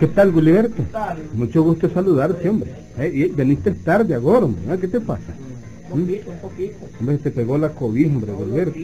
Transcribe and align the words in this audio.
¿Qué 0.00 0.06
tal, 0.06 0.32
Guliberto? 0.32 0.82
Mucho 1.34 1.62
gusto 1.62 1.90
saludarte, 1.90 2.48
hombre. 2.48 2.72
Eh, 2.96 3.12
y 3.14 3.24
veniste 3.26 3.70
tarde 3.72 4.14
ahora, 4.14 4.46
hombre. 4.46 4.62
¿Ah, 4.70 4.78
¿Qué 4.80 4.88
te 4.88 4.98
pasa? 4.98 5.34
Un 5.90 6.06
poquito, 6.06 6.30
un 6.30 6.38
poquito. 6.38 6.76
Hombre, 6.98 7.18
te 7.18 7.30
pegó 7.30 7.58
la 7.58 7.68
cobija, 7.68 8.08
hombre, 8.08 8.32
Guliberto. 8.32 8.78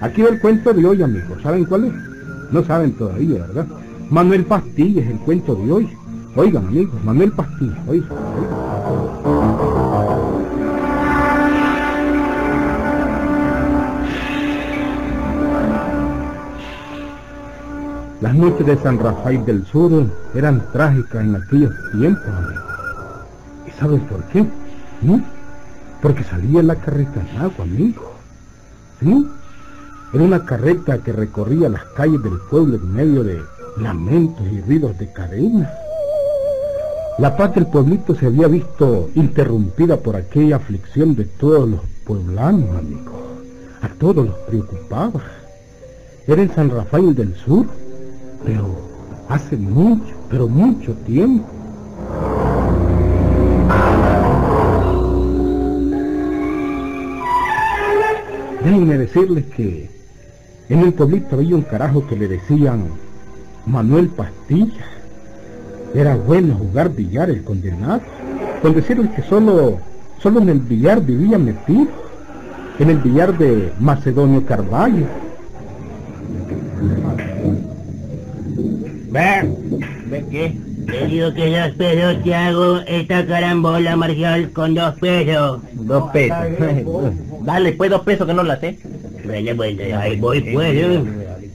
Aquí 0.00 0.22
va 0.22 0.30
el 0.30 0.40
cuento 0.40 0.74
de 0.74 0.84
hoy, 0.84 1.02
amigos. 1.04 1.40
¿Saben 1.40 1.64
cuál 1.66 1.84
es? 1.84 1.92
No 2.50 2.64
saben 2.64 2.94
todavía, 2.94 3.46
¿verdad? 3.46 3.68
Manuel 4.10 4.44
Pastilla 4.44 5.02
es 5.02 5.08
el 5.08 5.18
cuento 5.18 5.54
de 5.54 5.70
hoy. 5.70 5.88
Oigan, 6.34 6.66
amigos, 6.66 7.02
Manuel 7.04 7.30
Pastilla, 7.30 7.76
oigan, 7.86 8.10
oigan. 8.10 8.77
Las 18.20 18.34
noches 18.34 18.66
de 18.66 18.76
San 18.78 18.98
Rafael 18.98 19.44
del 19.44 19.64
Sur 19.66 20.06
eran 20.34 20.60
trágicas 20.72 21.22
en 21.24 21.36
aquellos 21.36 21.72
tiempos, 21.92 22.26
amigos. 22.26 22.64
¿Y 23.68 23.70
sabes 23.78 24.00
por 24.10 24.24
qué? 24.24 24.44
¿No? 25.02 25.22
Porque 26.02 26.24
salía 26.24 26.64
la 26.64 26.74
carreta 26.74 27.20
en 27.20 27.38
agua, 27.38 27.64
amigo. 27.64 28.12
¿Sí? 28.98 29.28
Era 30.12 30.24
una 30.24 30.44
carreta 30.44 30.98
que 30.98 31.12
recorría 31.12 31.68
las 31.68 31.84
calles 31.94 32.20
del 32.20 32.38
pueblo 32.50 32.74
en 32.74 32.92
medio 32.92 33.22
de 33.22 33.40
lamentos 33.76 34.44
y 34.50 34.62
ruidos 34.62 34.98
de 34.98 35.12
cadena. 35.12 35.70
La 37.18 37.36
paz 37.36 37.54
del 37.54 37.66
pueblito 37.66 38.16
se 38.16 38.26
había 38.26 38.48
visto 38.48 39.10
interrumpida 39.14 39.96
por 39.96 40.16
aquella 40.16 40.56
aflicción 40.56 41.14
de 41.14 41.24
todos 41.24 41.68
los 41.68 41.80
pueblanos, 42.04 42.76
amigos. 42.76 43.14
A 43.80 43.88
todos 43.90 44.26
los 44.26 44.34
preocupaba. 44.38 45.20
Era 46.26 46.42
en 46.42 46.52
San 46.52 46.70
Rafael 46.70 47.14
del 47.14 47.36
Sur, 47.36 47.66
pero 48.44 48.76
hace 49.28 49.56
mucho, 49.56 50.14
pero 50.30 50.48
mucho 50.48 50.94
tiempo. 51.06 51.46
Déjenme 58.64 58.98
decirles 58.98 59.44
que 59.56 59.88
en 60.68 60.80
el 60.80 60.92
pueblito 60.92 61.36
había 61.36 61.54
un 61.54 61.62
carajo 61.62 62.06
que 62.06 62.16
le 62.16 62.28
decían 62.28 62.84
Manuel 63.66 64.08
Pastilla. 64.08 64.84
Era 65.94 66.16
bueno 66.16 66.54
jugar 66.54 66.90
billar 66.90 67.30
el 67.30 67.42
condenado. 67.42 68.02
Con 68.60 68.74
decirles 68.74 69.10
que 69.12 69.22
solo, 69.22 69.78
solo 70.20 70.40
en 70.40 70.50
el 70.50 70.60
billar 70.60 71.00
vivía 71.00 71.38
metido. 71.38 71.88
En 72.78 72.90
el 72.90 72.98
billar 72.98 73.36
de 73.38 73.72
Macedonio 73.78 74.44
Carvalho. 74.44 75.06
Ve, 79.10 79.48
¿ve 80.06 80.24
qué? 80.30 80.52
Te 80.86 81.06
digo 81.06 81.34
que 81.34 81.50
dos 81.50 81.70
pesos 81.76 82.24
te 82.24 82.34
hago 82.34 82.78
esta 82.86 83.26
carambola 83.26 83.96
marcial 83.96 84.50
con 84.52 84.74
dos 84.74 84.94
pesos. 84.98 85.60
Dos 85.72 86.10
pesos. 86.12 86.36
Dale, 87.42 87.72
pues 87.72 87.90
dos 87.90 88.02
pesos 88.02 88.26
que 88.26 88.34
no 88.34 88.42
la 88.42 88.58
sé. 88.60 88.78
Bueno, 89.24 89.54
bueno, 89.54 89.98
ahí 89.98 90.16
voy 90.16 90.40
pues. 90.40 90.74
¿eh? 90.74 91.02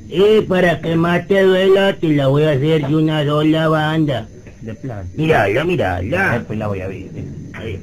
Y 0.09 0.41
para 0.41 0.79
que 0.79 0.95
más 0.95 1.27
te 1.27 1.41
duela, 1.41 1.93
te 1.93 2.09
la 2.09 2.27
voy 2.27 2.43
a 2.43 2.51
hacer 2.51 2.87
de 2.87 2.95
una 2.95 3.25
sola 3.25 3.67
banda. 3.67 4.27
De 4.61 4.73
plan. 4.75 5.07
Mírala, 5.15 5.63
mírala. 5.63 6.33
Después 6.33 6.59
la 6.59 6.67
voy 6.67 6.81
a 6.81 6.87
ver. 6.87 7.05
Ahí. 7.53 7.79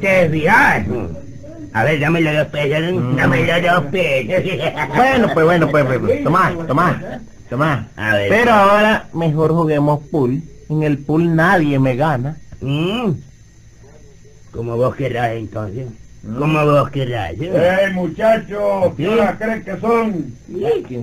¿Te 0.00 0.28
fijas? 0.30 0.86
A 1.74 1.84
ver, 1.84 2.00
dame 2.00 2.20
los 2.20 2.36
dos 2.36 2.46
pesos, 2.48 2.92
¿no? 2.92 3.16
dame 3.16 3.46
los 3.46 3.62
dos 3.62 3.84
pesos. 3.90 4.44
Bueno, 4.94 5.30
pues 5.32 5.46
bueno, 5.46 5.68
pues, 5.70 5.84
pues, 5.84 5.98
pues. 5.98 6.24
Tomá, 6.24 6.52
tomá, 6.66 7.20
tomá. 7.48 7.88
A 7.96 8.14
ver. 8.14 8.28
Pero 8.28 8.52
ahora 8.52 9.06
mejor 9.12 9.52
juguemos 9.52 10.00
pool. 10.10 10.42
En 10.68 10.82
el 10.82 10.98
pool 10.98 11.34
nadie 11.34 11.78
me 11.78 11.96
gana. 11.96 12.36
Mm. 12.60 13.12
Como 14.52 14.76
vos 14.76 14.94
querrás 14.94 15.32
entonces. 15.32 15.86
Como 16.38 16.64
vos 16.64 16.90
querrás. 16.90 17.32
¿eh? 17.32 17.50
¡Eh, 17.52 17.90
muchachos! 17.92 18.94
¿Qué 18.96 19.08
hora 19.08 19.36
creen 19.36 19.64
que 19.64 19.76
son? 19.80 20.34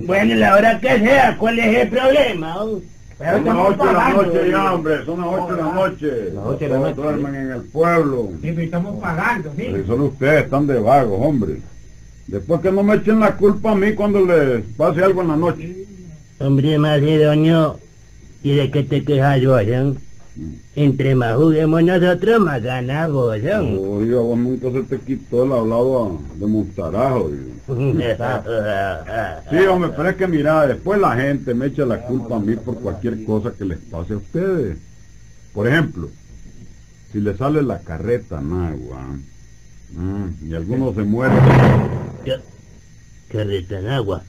Bueno, 0.06 0.34
la 0.36 0.54
hora 0.54 0.80
que 0.80 0.98
sea, 0.98 1.36
¿cuál 1.36 1.58
es 1.58 1.76
el 1.78 1.88
problema? 1.88 2.62
oh? 2.62 2.80
Pero 3.20 3.36
Son 3.36 3.44
las 3.44 3.54
estamos 3.54 3.68
ocho 3.68 3.84
de 3.84 3.92
la 3.92 4.08
noche 4.08 4.50
ya, 4.50 4.72
hombre. 4.72 5.04
Son 5.04 5.20
las 5.20 5.28
ocho 5.28 5.54
de 5.54 5.62
la 5.62 5.72
noche. 5.74 6.32
Las 6.32 6.46
ocho 6.46 6.58
de 6.58 6.68
la 6.70 6.78
noche. 6.78 6.94
duermen 6.94 7.34
en 7.34 7.50
el 7.50 7.62
pueblo. 7.64 8.28
Sí, 8.32 8.38
pero 8.40 8.60
estamos 8.62 8.98
pagando, 8.98 9.52
sí. 9.56 9.62
Y 9.64 9.86
solo 9.86 10.04
ustedes 10.06 10.44
están 10.44 10.66
de 10.66 10.80
vagos, 10.80 11.18
hombre. 11.20 11.60
Después 12.28 12.62
que 12.62 12.72
no 12.72 12.82
me 12.82 12.94
echen 12.94 13.20
la 13.20 13.36
culpa 13.36 13.72
a 13.72 13.74
mí 13.74 13.92
cuando 13.92 14.24
les 14.24 14.64
pase 14.74 15.04
algo 15.04 15.20
en 15.20 15.28
la 15.28 15.36
noche. 15.36 15.76
Hombre 16.38 16.78
Macedonio, 16.78 17.78
¿y 18.42 18.56
de 18.56 18.70
qué 18.70 18.84
te 18.84 19.04
quejas 19.04 19.44
vos, 19.44 19.60
eh? 19.60 19.92
Entre 20.76 21.14
más 21.14 21.36
juguemos 21.36 21.82
nosotros, 21.82 22.40
más 22.40 22.62
ganamos, 22.62 23.36
¿eh? 23.36 23.54
Oiga, 23.54 24.20
vos 24.20 24.38
nunca 24.38 24.70
se 24.70 24.82
te 24.82 24.98
quitó 24.98 25.44
el 25.44 25.52
hablado 25.52 26.18
de 26.36 26.46
Montarajo. 26.46 27.30
Sí, 29.50 29.56
hombre, 29.66 29.90
pero 29.96 30.08
es 30.08 30.16
que 30.16 30.26
mira, 30.26 30.66
después 30.66 31.00
la 31.00 31.14
gente 31.14 31.54
me 31.54 31.66
echa 31.66 31.84
la 31.84 32.02
culpa 32.02 32.36
a 32.36 32.40
mí 32.40 32.56
por 32.56 32.80
cualquier 32.80 33.24
cosa 33.24 33.52
que 33.56 33.64
les 33.64 33.78
pase 33.78 34.14
a 34.14 34.16
ustedes. 34.16 34.78
Por 35.52 35.68
ejemplo, 35.68 36.08
si 37.12 37.20
le 37.20 37.36
sale 37.36 37.62
la 37.62 37.78
carreta 37.78 38.40
en 38.40 38.52
agua 38.52 39.02
mm, 39.92 40.48
y 40.48 40.54
alguno 40.54 40.92
se 40.94 41.02
muere, 41.02 41.34
¿Qué, 42.24 42.36
qué 43.28 43.44
reta 43.44 43.78
en 43.78 43.86
agua? 43.88 44.22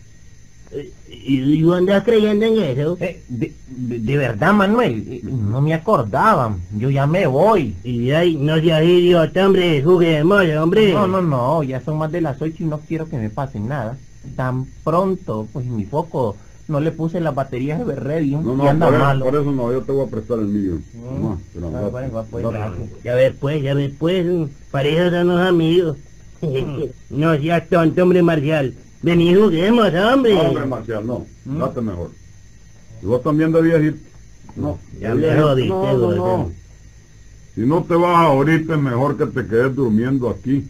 ¿Y, 1.10 1.40
y 1.40 1.64
vos 1.64 1.78
andás 1.78 2.04
creyendo 2.04 2.46
en 2.46 2.62
eso? 2.62 2.98
Eh, 3.00 3.22
de, 3.28 3.54
de- 3.68 4.18
verdad, 4.18 4.54
Manuel, 4.54 5.06
eh, 5.08 5.22
no 5.24 5.62
me 5.62 5.74
acordaba. 5.74 6.56
Yo 6.78 6.90
ya 6.90 7.06
me 7.06 7.28
voy. 7.28 7.76
Y 7.84 8.12
ahí, 8.12 8.36
no 8.38 8.58
seas 8.60 8.84
idiota, 8.84 9.46
hombre, 9.46 9.84
juguemos, 9.84 10.44
hombre. 10.58 10.94
No, 10.94 11.08
no, 11.08 11.22
no, 11.22 11.64
ya 11.64 11.82
son 11.82 11.98
más 11.98 12.12
de 12.12 12.22
las 12.22 12.42
ocho 12.42 12.56
y 12.60 12.66
no 12.66 12.80
quiero 12.80 13.08
que 13.08 13.18
me 13.18 13.30
pase 13.30 13.60
nada. 13.60 13.98
Tan 14.36 14.66
pronto, 14.84 15.48
pues 15.52 15.66
mi 15.66 15.86
foco 15.86 16.36
no 16.68 16.80
le 16.80 16.92
puse 16.92 17.20
las 17.20 17.36
baterías 17.36 17.80
de 17.80 17.86
Berredium 17.86 18.46
no, 18.46 18.54
y 18.54 18.58
no, 18.58 18.70
anda 18.70 18.86
por 18.86 18.96
eso, 18.96 19.04
malo. 19.04 19.26
por 19.26 19.36
eso 19.36 19.52
no, 19.52 19.72
yo 19.74 19.82
te 19.82 19.92
voy 19.92 20.08
a 20.08 20.10
prestar 20.10 20.40
el 20.40 20.46
mío. 20.46 20.80
Bueno, 21.02 21.38
pues. 22.30 22.46
Ya 23.04 23.16
ves 23.16 23.34
pues, 23.40 23.62
ya 23.62 23.74
ves 23.74 23.92
pues, 24.00 24.26
para 24.72 24.88
eso 24.88 25.10
son 25.12 25.28
los 25.28 25.42
amigos. 25.42 25.98
no 27.10 27.36
seas 27.38 27.68
tonto, 27.70 28.04
hombre, 28.04 28.24
Marcial. 28.24 28.74
Vení, 29.02 29.34
juguemos, 29.36 29.94
hombre. 29.94 30.34
No, 30.36 30.42
hombre, 30.42 30.66
Marcial, 30.66 31.08
no, 31.08 31.26
date 31.46 31.82
mejor. 31.82 32.12
Y 33.02 33.06
vos 33.06 33.24
también 33.24 33.52
debías 33.52 33.82
ir. 33.82 34.00
No, 34.56 34.78
Ya 35.00 35.16
me 35.16 35.42
jodiste, 35.42 35.70
no, 35.70 35.98
no, 35.98 36.16
no. 36.16 36.52
Si 37.56 37.62
no 37.62 37.84
te 37.84 37.96
vas 37.96 38.18
ahorita 38.18 38.76
es 38.76 38.80
mejor 38.80 39.18
que 39.18 39.26
te 39.26 39.48
quedes 39.48 39.76
durmiendo 39.76 40.30
aquí. 40.30 40.70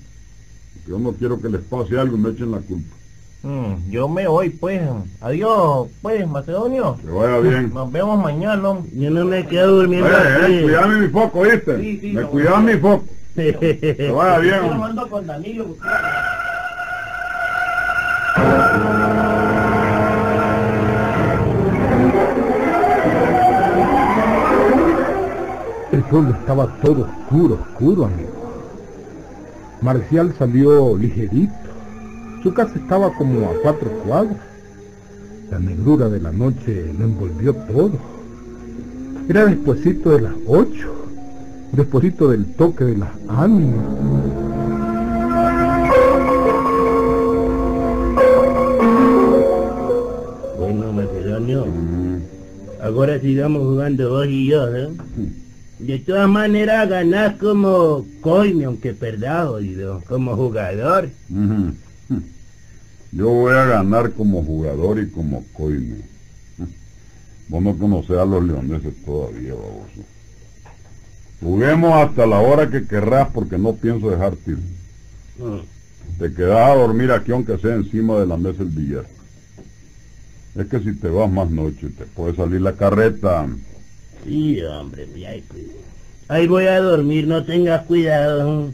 Yo 0.88 0.98
no 0.98 1.12
quiero 1.14 1.40
que 1.40 1.50
les 1.50 1.62
pase 1.62 2.00
algo 2.00 2.16
y 2.16 2.20
me 2.20 2.30
echen 2.30 2.52
la 2.52 2.60
culpa. 2.60 2.96
Mm, 3.44 3.90
yo 3.90 4.08
me 4.08 4.28
voy, 4.28 4.50
pues. 4.50 4.82
Adiós, 5.20 5.88
pues, 6.02 6.28
Macedonio. 6.28 6.98
Que 7.04 7.12
vaya 7.12 7.40
bien. 7.40 7.74
Nos 7.74 7.92
vemos 7.92 8.20
mañana. 8.20 8.78
Yo 8.94 9.10
no 9.10 9.26
me 9.26 9.46
quedo 9.48 9.78
durmiendo 9.78 10.10
Eh, 10.10 10.60
eh, 10.60 10.62
cuidame 10.64 11.02
mi 11.02 11.08
foco, 11.08 11.42
¿viste? 11.42 11.82
Sí, 11.82 12.00
sí, 12.00 12.14
me 12.14 12.24
cuidas 12.24 12.64
mi 12.64 12.74
foco. 12.78 13.06
Que 13.36 14.12
vaya 14.16 14.40
bien. 14.40 14.62
con 15.10 15.28
Danilo. 15.28 15.66
El 15.66 16.41
pueblo 26.12 26.32
estaba 26.32 26.68
todo 26.82 27.04
oscuro, 27.04 27.56
oscuro, 27.56 28.06
amigo. 28.06 28.30
Marcial 29.82 30.34
salió 30.38 30.98
ligerito. 30.98 31.54
Su 32.44 32.54
casa 32.54 32.74
estaba 32.76 33.14
como 33.14 33.46
a 33.46 33.54
cuatro 33.64 33.90
cuadras. 34.06 34.38
La 35.50 35.60
negrura 35.60 36.10
de 36.10 36.20
la 36.20 36.32
noche 36.34 36.94
lo 37.00 37.06
envolvió 37.06 37.54
todo. 37.56 37.94
Era 39.30 39.46
despuesito 39.46 40.10
de 40.12 40.22
las 40.22 40.34
ocho, 40.48 40.94
despuesito 41.72 42.30
del 42.30 42.46
toque 42.56 42.84
de 42.84 42.98
las 42.98 43.10
ánimas. 43.30 43.86
Bueno, 50.60 50.92
Macedonio, 50.92 51.66
ahora 52.84 53.18
sigamos 53.20 53.64
jugando 53.64 54.10
vos 54.10 54.28
y 54.28 54.48
yo, 54.48 54.76
¿eh? 54.76 54.90
De 55.82 55.98
todas 55.98 56.30
maneras 56.30 56.88
ganás 56.88 57.38
como 57.38 58.06
coime, 58.22 58.66
aunque 58.66 58.94
perdás, 58.94 59.48
oído, 59.48 60.02
como 60.08 60.36
jugador. 60.36 61.10
Yo 63.12 63.30
voy 63.30 63.54
a 63.54 63.66
ganar 63.66 64.12
como 64.12 64.44
jugador 64.44 65.00
y 65.00 65.10
como 65.10 65.44
coime. 65.54 65.98
Vos 67.48 67.64
no 67.64 67.76
conocés 67.78 68.18
a 68.18 68.26
los 68.26 68.44
leoneses 68.44 68.94
todavía, 69.04 69.54
baboso. 69.54 70.06
Juguemos 71.42 71.94
hasta 71.94 72.28
la 72.28 72.40
hora 72.40 72.70
que 72.70 72.86
querrás 72.86 73.30
porque 73.34 73.58
no 73.58 73.74
pienso 73.74 74.12
dejarte 74.12 74.52
ir. 74.52 74.58
Mm. 75.40 76.20
Te 76.20 76.32
quedas 76.32 76.70
a 76.70 76.76
dormir 76.76 77.12
aquí 77.12 77.32
aunque 77.32 77.58
sea 77.58 77.74
encima 77.74 78.20
de 78.20 78.28
la 78.28 78.38
mesa 78.38 78.60
del 78.60 78.70
billar. 78.70 79.08
Es 80.56 80.68
que 80.68 80.80
si 80.80 80.94
te 80.94 81.10
vas 81.10 81.30
más 81.32 81.50
noche 81.50 81.90
te 81.90 82.06
puede 82.06 82.36
salir 82.36 82.62
la 82.62 82.74
carreta. 82.74 83.48
Sí, 84.24 84.62
hombre, 84.62 85.08
ahí, 85.28 85.44
ahí 86.28 86.48
voy 86.48 86.66
a 86.66 86.80
dormir, 86.80 87.28
no 87.28 87.44
tengas 87.44 87.84
cuidado. 87.84 88.70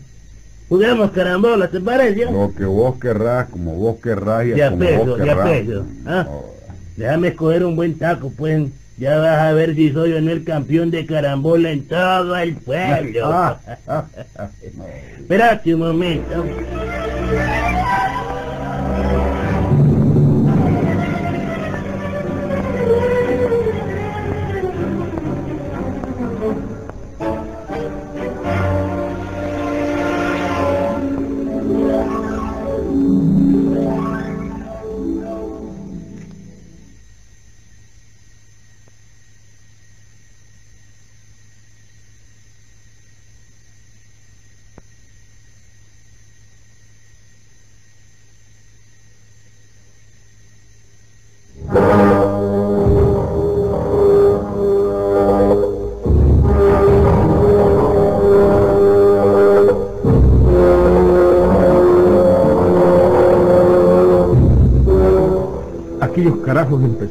Juguemos 0.70 1.12
carambola, 1.12 1.70
¿te 1.70 1.80
parece? 1.80 2.26
Lo 2.26 2.54
que 2.54 2.66
vos 2.66 3.00
querrás, 3.00 3.48
como 3.50 3.76
vos 3.76 3.98
querrás 4.02 4.46
y 4.46 4.56
Ya 4.56 4.70
como 4.70 4.82
peso, 4.82 5.06
vos 5.06 5.26
ya 5.26 5.44
peso, 5.44 5.86
¿ah? 6.06 6.28
Déjame 6.98 7.30
escoger 7.30 7.64
un 7.64 7.76
buen 7.76 7.98
taco, 7.98 8.32
pues. 8.36 8.70
Ya 8.98 9.20
vas 9.20 9.38
a 9.38 9.54
ver 9.54 9.76
si 9.76 9.92
soy 9.92 10.14
o 10.14 10.22
no 10.22 10.32
el 10.32 10.44
campeón 10.44 10.90
de 10.90 11.06
carambola 11.06 11.70
en 11.70 11.88
todo 11.88 12.36
el 12.36 12.56
pueblo. 12.56 13.30
Espérate 15.20 15.76
un 15.76 15.82
momento. 15.82 16.44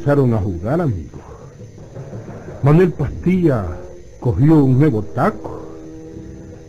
Carajos 0.07 0.25
empezaron 0.25 0.33
a 0.33 0.37
jugar, 0.37 0.81
amigos. 0.81 1.21
Manuel 2.63 2.91
Pastilla 2.93 3.65
cogió 4.19 4.63
un 4.63 4.79
nuevo 4.79 5.03
taco. 5.03 5.67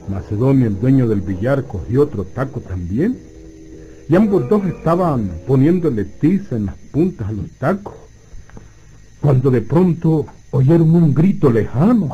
Macedonio, 0.08 0.66
el 0.66 0.80
dueño 0.80 1.06
del 1.06 1.20
billar, 1.20 1.64
cogió 1.64 2.02
otro 2.02 2.24
taco 2.24 2.60
también. 2.60 3.18
Y 4.08 4.16
ambos 4.16 4.48
dos 4.48 4.64
estaban 4.64 5.30
poniéndole 5.46 6.04
tiza 6.04 6.56
en 6.56 6.66
las 6.66 6.76
puntas 6.90 7.28
a 7.28 7.32
los 7.32 7.50
tacos. 7.58 7.94
Cuando 9.20 9.50
de 9.50 9.60
pronto 9.60 10.26
oyeron 10.50 10.90
un 10.90 11.14
grito 11.14 11.50
lejano. 11.50 12.08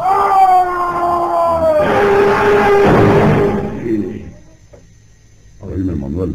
Oíme, 5.61 5.95
Manuel. 5.95 6.35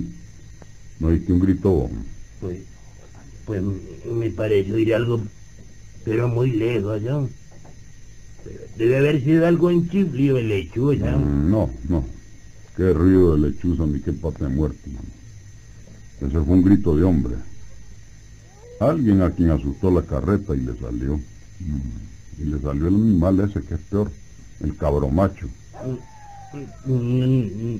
¿No 0.99 1.07
oíste 1.07 1.33
un 1.33 1.39
grito? 1.39 1.89
Pues, 2.41 2.59
pues 3.49 3.63
me 4.05 4.29
pareció 4.29 4.77
ir 4.77 4.93
algo, 4.93 5.19
pero 6.05 6.27
muy 6.27 6.51
lejos, 6.51 7.01
¿no? 7.01 7.27
Debe 8.77 8.97
haber 8.97 9.23
sido 9.23 9.47
algo 9.47 9.71
en 9.71 9.89
chiflío 9.89 10.35
de 10.35 10.43
lechuza. 10.43 11.17
Mm, 11.17 11.49
No, 11.49 11.67
no. 11.89 12.05
Qué 12.77 12.93
ruido 12.93 13.33
de 13.35 13.49
lechuza 13.49 13.87
ni 13.87 13.99
qué 14.01 14.13
pata 14.13 14.47
de 14.47 14.53
muerto, 14.55 14.77
mano. 14.85 15.07
Ese 16.21 16.45
fue 16.45 16.53
un 16.57 16.61
grito 16.63 16.95
de 16.95 17.03
hombre. 17.03 17.35
Alguien 18.79 19.23
a 19.23 19.31
quien 19.31 19.49
asustó 19.49 19.89
la 19.89 20.03
carreta 20.03 20.55
y 20.55 20.59
le 20.59 20.77
salió. 20.79 21.15
Mm, 21.17 22.41
Y 22.41 22.43
le 22.45 22.59
salió 22.59 22.87
el 22.87 22.93
animal 22.95 23.39
ese 23.39 23.61
que 23.63 23.73
es 23.73 23.81
peor, 23.89 24.11
el 24.61 24.77
cabromacho. 24.77 25.47
Mm, 26.85 27.77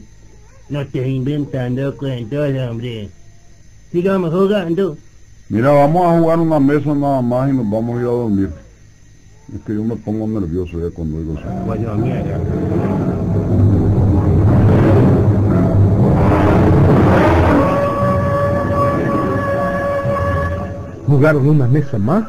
No 0.70 0.82
estés 0.82 1.08
inventando 1.08 1.96
cuentos, 1.96 2.50
hombre. 2.70 3.10
Sigamos 3.92 4.32
jugando. 4.34 4.98
Mira, 5.52 5.72
vamos 5.72 6.06
a 6.06 6.20
jugar 6.20 6.38
una 6.38 6.60
mesa 6.60 6.94
nada 6.94 7.24
más 7.24 7.50
y 7.50 7.54
nos 7.54 7.68
vamos 7.68 7.98
a 7.98 8.02
ir 8.02 8.06
a 8.06 8.12
dormir. 8.12 8.52
Es 9.52 9.62
que 9.62 9.74
yo 9.74 9.84
me 9.84 9.96
pongo 9.96 10.28
nervioso 10.28 10.80
ya 10.80 10.94
cuando 10.94 11.18
oigo 11.18 11.34
eso. 11.34 11.50
Bueno. 11.66 11.90
Jugaron 21.08 21.50
una 21.50 21.68
mesa 21.68 21.98
más 21.98 22.26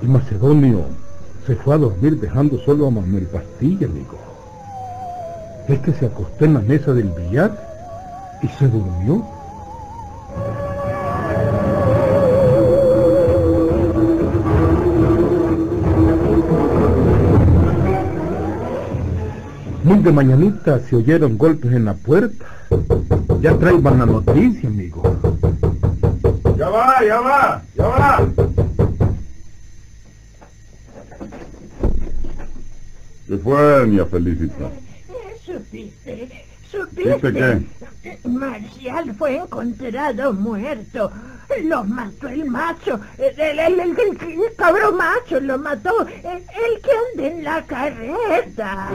y 0.00 0.06
Macedonio 0.06 0.86
se 1.46 1.56
fue 1.56 1.74
a 1.74 1.78
dormir 1.78 2.18
dejando 2.18 2.58
solo 2.60 2.86
a 2.86 2.90
Manuel 2.90 3.26
Pastilla, 3.26 3.86
amigo. 3.86 4.18
Es 5.68 5.78
que 5.80 5.92
se 5.92 6.06
acostó 6.06 6.46
en 6.46 6.54
la 6.54 6.60
mesa 6.60 6.94
del 6.94 7.10
billar 7.10 7.52
y 8.42 8.48
se 8.48 8.66
durmió. 8.66 9.37
Muy 19.98 20.04
de 20.04 20.12
mañanita 20.12 20.78
se 20.78 20.94
oyeron 20.94 21.36
golpes 21.36 21.72
en 21.72 21.86
la 21.86 21.94
puerta. 21.94 22.46
Ya 23.40 23.58
traigan 23.58 23.98
la 23.98 24.06
noticia, 24.06 24.68
amigo. 24.68 25.02
Ya 26.56 26.68
va, 26.68 27.04
ya 27.04 27.20
va, 27.20 27.62
ya 27.74 27.84
va. 27.84 28.28
¿Qué 33.26 33.38
fue, 33.38 33.86
niña 33.88 34.04
Felicita? 34.04 34.70
¿Supiste? 35.44 36.44
¿Supiste 36.70 37.14
¿Supiste? 37.14 38.28
Marcial 38.28 39.16
fue 39.16 39.38
encontrado 39.38 40.32
muerto. 40.32 41.10
Lo 41.64 41.82
mató 41.84 42.28
el 42.28 42.44
macho. 42.44 43.00
El, 43.18 43.40
el, 43.40 43.80
el, 43.80 43.96
cabrón 44.56 44.96
macho 44.96 45.40
lo 45.40 45.58
mató. 45.58 46.06
El, 46.06 46.80
que 46.82 46.90
anda 47.12 47.26
en 47.28 47.44
la 47.44 47.62
carreta. 47.64 48.88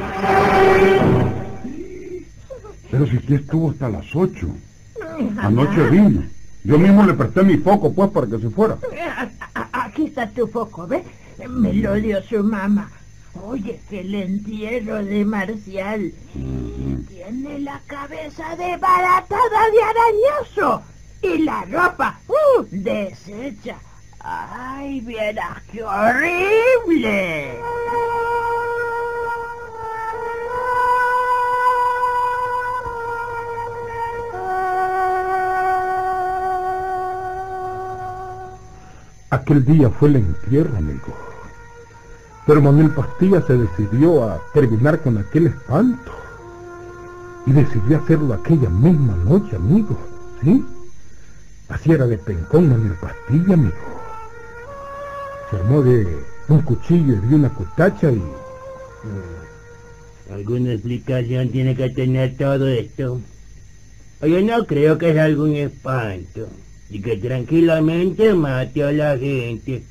Pero 2.91 3.07
si 3.07 3.17
usted 3.17 3.35
estuvo 3.35 3.71
hasta 3.71 3.89
las 3.89 4.15
ocho. 4.15 4.47
Anoche 5.39 5.89
vino. 5.89 6.23
Yo 6.63 6.77
mismo 6.79 7.03
le 7.05 7.13
presté 7.13 7.43
mi 7.43 7.57
foco, 7.57 7.91
pues, 7.93 8.09
para 8.11 8.27
que 8.27 8.39
se 8.39 8.49
fuera. 8.49 8.77
A- 9.55 9.85
Aquí 9.85 10.05
está 10.05 10.29
tu 10.29 10.47
foco, 10.47 10.87
¿ves? 10.87 11.03
Me 11.49 11.73
lo 11.73 11.95
dio 11.95 12.21
su 12.23 12.41
mamá. 12.43 12.89
Oye, 13.43 13.79
que 13.89 13.99
el 14.01 14.13
entierro 14.15 15.03
de 15.03 15.25
Marcial 15.25 16.13
tiene 17.09 17.59
la 17.59 17.81
cabeza 17.87 18.55
desbaratada 18.55 19.59
de 19.71 19.81
arañazo 19.83 20.83
y 21.23 21.37
la 21.39 21.65
ropa 21.65 22.19
¡uh! 22.27 22.63
deshecha. 22.69 23.77
¡Ay, 24.19 25.01
vieras 25.01 25.61
qué 25.71 25.83
horrible! 25.83 27.59
Aquel 39.29 39.65
día 39.65 39.89
fue 39.89 40.09
el 40.09 40.17
entierro, 40.17 40.77
amigo. 40.77 41.13
Pero 42.45 42.61
Manuel 42.61 42.91
Pastilla 42.91 43.41
se 43.41 43.57
decidió 43.57 44.23
a 44.29 44.39
terminar 44.53 45.01
con 45.01 45.17
aquel 45.17 45.47
espanto. 45.47 46.11
Y 47.45 47.51
decidió 47.51 47.97
hacerlo 47.97 48.33
aquella 48.35 48.69
misma 48.69 49.15
noche, 49.17 49.55
amigo. 49.55 49.97
¿Sí? 50.41 50.63
Así 51.73 51.91
era 51.91 52.05
de 52.05 52.19
pencón 52.19 52.69
Manuel 52.69 52.93
Pastilla, 53.01 53.55
amigo. 53.55 53.73
Se 55.49 55.55
armó 55.55 55.81
de 55.81 56.05
un 56.47 56.61
cuchillo 56.61 57.15
y 57.15 57.27
de 57.27 57.35
una 57.35 57.49
cutacha 57.49 58.11
y... 58.11 58.21
Alguna 60.31 60.73
explicación 60.73 61.49
tiene 61.49 61.75
que 61.75 61.89
tener 61.89 62.37
todo 62.37 62.67
esto. 62.67 63.19
Yo 64.21 64.41
no 64.41 64.67
creo 64.67 64.99
que 64.99 65.11
es 65.11 65.17
algún 65.17 65.55
espanto. 65.55 66.47
Y 66.91 67.01
que 67.01 67.17
tranquilamente 67.17 68.35
mate 68.35 68.83
a 68.83 68.91
la 68.91 69.17
gente. 69.17 69.83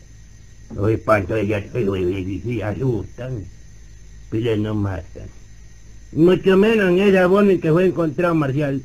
Los 0.76 0.88
espantos 0.88 1.40
ya 1.48 1.60
se 1.62 2.62
asustan, 2.62 3.44
pero 4.30 4.56
no 4.56 4.74
matan. 4.76 5.26
Mucho 6.12 6.56
menos 6.56 6.90
en 6.90 6.98
esa 7.00 7.26
bomba 7.26 7.52
en 7.52 7.60
que 7.60 7.72
fue 7.72 7.86
encontrado 7.86 8.36
Marcial. 8.36 8.82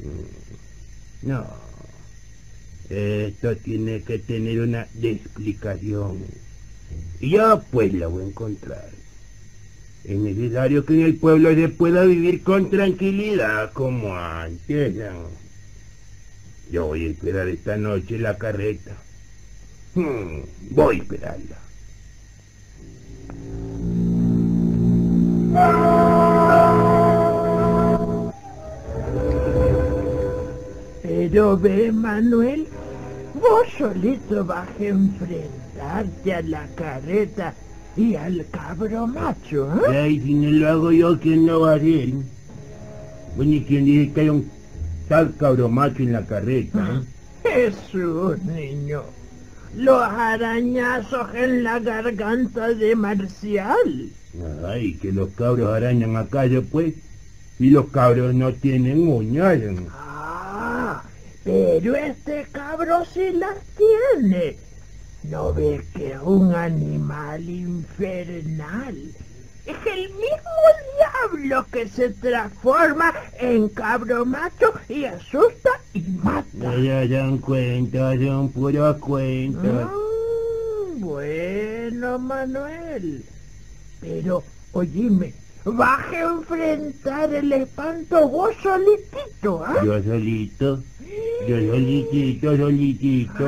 Mm, 0.00 0.35
No. 1.26 1.44
Esto 2.88 3.56
tiene 3.56 4.00
que 4.02 4.20
tener 4.20 4.60
una 4.60 4.86
explicación. 5.02 6.18
Y 7.20 7.30
yo 7.30 7.62
pues 7.72 7.92
la 7.92 8.06
voy 8.06 8.22
a 8.22 8.28
encontrar. 8.28 8.90
Es 10.04 10.16
necesario 10.16 10.86
que 10.86 10.94
en 10.94 11.00
el 11.00 11.16
pueblo 11.16 11.52
se 11.52 11.68
pueda 11.68 12.04
vivir 12.04 12.44
con 12.44 12.70
tranquilidad 12.70 13.72
como 13.72 14.16
antes. 14.16 14.94
Yo 16.70 16.86
voy 16.86 17.06
a 17.06 17.10
esperar 17.10 17.48
esta 17.48 17.76
noche 17.76 18.20
la 18.20 18.38
carreta. 18.38 18.96
Hmm, 19.94 20.42
voy 20.70 20.98
a 20.98 21.02
esperarla. 21.02 21.56
Pero 31.28 31.56
ve, 31.58 31.90
Manuel, 31.90 32.68
vos 33.34 33.66
solito 33.76 34.44
vas 34.44 34.68
a 34.78 34.84
enfrentarte 34.84 36.32
a 36.32 36.40
la 36.42 36.68
carreta 36.76 37.52
y 37.96 38.14
al 38.14 38.46
cabro 38.52 39.08
macho, 39.08 39.68
¿eh? 39.90 39.98
Ay, 40.02 40.20
si 40.20 40.34
no 40.34 40.50
lo 40.52 40.68
hago 40.68 40.92
yo, 40.92 41.18
¿quién 41.18 41.44
lo 41.44 41.62
va 41.62 41.72
a 41.72 41.74
hacer? 41.74 42.10
Bueno, 43.36 43.52
¿y 43.54 43.64
quién 43.64 43.86
dice 43.86 44.12
que 44.12 44.20
hay 44.20 44.28
un 44.28 44.48
tal 45.08 45.34
cabro 45.36 45.68
macho 45.68 46.04
en 46.04 46.12
la 46.12 46.24
carreta? 46.24 47.02
eh? 47.42 47.72
Jesús, 47.72 48.38
niño. 48.44 49.02
Los 49.76 50.00
arañazos 50.00 51.34
en 51.34 51.64
la 51.64 51.80
garganta 51.80 52.68
de 52.68 52.94
Marcial. 52.94 54.10
Ay, 54.64 54.94
que 54.94 55.10
los 55.10 55.30
cabros 55.30 55.74
arañan 55.74 56.16
acá 56.16 56.42
después. 56.42 56.94
Y 57.58 57.70
los 57.70 57.88
cabros 57.88 58.32
no 58.32 58.52
tienen 58.52 59.08
uñas. 59.08 59.58
Ah, 61.46 61.52
pero 61.52 61.94
este 61.94 62.44
cabro 62.50 63.04
sí 63.04 63.30
las 63.30 63.56
tiene. 63.76 64.56
¿No 65.22 65.52
ves 65.54 65.82
que 65.94 66.12
es 66.12 66.20
un 66.20 66.52
animal 66.52 67.48
infernal? 67.48 68.96
Es 69.64 69.76
el 69.86 70.08
mismo 70.10 71.30
diablo 71.30 71.66
que 71.70 71.88
se 71.88 72.10
transforma 72.10 73.12
en 73.38 73.68
cabro 73.68 74.26
macho 74.26 74.72
y 74.88 75.04
asusta 75.04 75.70
y 75.94 76.00
mata. 76.00 76.76
Ya 76.78 77.02
se 77.02 77.08
dan 77.08 77.38
cuenta, 77.38 78.16
son 78.16 78.50
puras 78.50 78.96
cuentas. 78.96 79.88
Mm, 79.88 81.00
bueno, 81.00 82.18
Manuel. 82.18 83.24
Pero, 84.00 84.42
oíme, 84.72 85.32
vas 85.74 86.00
a 86.12 86.20
enfrentar 86.20 87.34
el 87.34 87.52
espanto 87.52 88.28
vos 88.28 88.54
solitito, 88.62 89.64
¿ah? 89.64 89.82
Yo 89.84 90.02
solito, 90.02 90.82
yo 91.48 91.56
solitito, 91.56 92.56
solitito. 92.56 93.44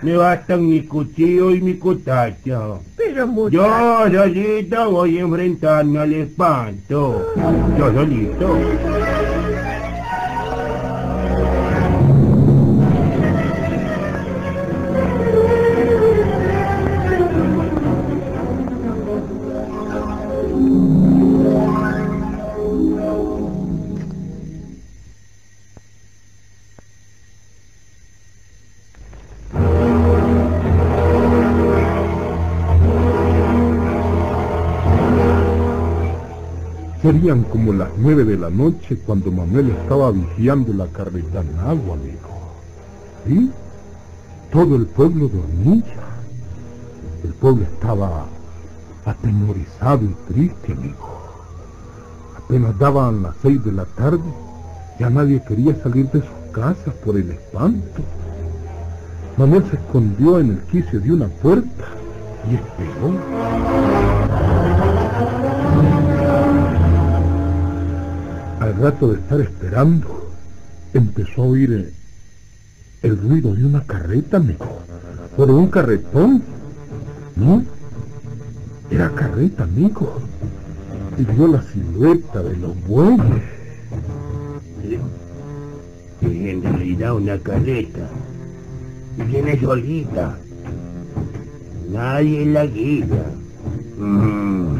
Me 0.00 0.16
bastan 0.16 0.68
mi 0.68 0.82
cuchillo 0.82 1.52
y 1.52 1.60
mi 1.60 1.74
cuchillo. 1.74 2.80
Pero 2.96 3.26
muchacho, 3.26 4.08
Yo 4.08 4.22
solito 4.24 4.90
voy 4.90 5.18
a 5.18 5.20
enfrentarme 5.20 5.98
al 5.98 6.12
espanto. 6.14 7.26
Yo 7.78 7.92
solito. 7.92 8.58
Serían 37.12 37.42
como 37.42 37.74
las 37.74 37.90
nueve 37.98 38.24
de 38.24 38.38
la 38.38 38.48
noche 38.48 38.96
cuando 39.04 39.30
Manuel 39.30 39.68
estaba 39.68 40.10
vigiando 40.10 40.72
la 40.72 40.86
carreta 40.86 41.42
en 41.42 41.58
agua, 41.58 41.94
amigo. 41.94 42.30
¿Sí? 43.26 43.50
Todo 44.50 44.76
el 44.76 44.86
pueblo 44.86 45.28
dormía. 45.28 45.84
El 47.22 47.34
pueblo 47.34 47.64
estaba 47.64 48.24
atemorizado 49.04 50.06
y 50.06 50.32
triste, 50.32 50.72
amigo. 50.72 51.20
Apenas 52.34 52.78
daban 52.78 53.22
las 53.22 53.36
seis 53.42 53.62
de 53.62 53.72
la 53.72 53.84
tarde, 53.84 54.32
ya 54.98 55.10
nadie 55.10 55.42
quería 55.46 55.76
salir 55.82 56.10
de 56.12 56.20
sus 56.20 56.50
casas 56.54 56.94
por 57.04 57.18
el 57.18 57.30
espanto. 57.30 58.00
Manuel 59.36 59.64
se 59.68 59.76
escondió 59.76 60.40
en 60.40 60.52
el 60.52 60.60
quicio 60.62 60.98
de 60.98 61.12
una 61.12 61.28
puerta 61.28 61.84
y 62.50 62.54
esperó. 62.54 64.11
Al 68.72 68.78
rato 68.78 69.08
de 69.08 69.18
estar 69.18 69.38
esperando, 69.38 70.30
empezó 70.94 71.42
a 71.42 71.46
oír 71.46 71.92
el 73.02 73.18
ruido 73.18 73.54
de 73.54 73.66
una 73.66 73.84
carreta, 73.84 74.38
amigo. 74.38 74.80
Pero 75.36 75.56
un 75.58 75.66
carretón. 75.66 76.42
No, 77.36 77.62
era 78.90 79.10
carreta, 79.10 79.64
amigo. 79.64 80.18
Y 81.18 81.24
vio 81.24 81.48
la 81.48 81.62
silueta 81.62 82.42
de 82.42 82.56
los 82.56 82.86
bueyes. 82.86 83.42
Es 86.22 86.30
en 86.30 86.62
realidad 86.62 87.14
una 87.14 87.38
carreta. 87.40 88.08
Y 89.18 89.22
viene 89.22 89.60
solita. 89.60 90.38
Nadie 91.90 92.46
la 92.46 92.64
guía. 92.64 93.26
Mm. 93.98 94.76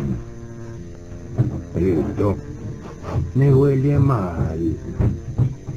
Esto 1.76 2.36
me 3.34 3.54
huele 3.54 3.98
mal. 3.98 4.76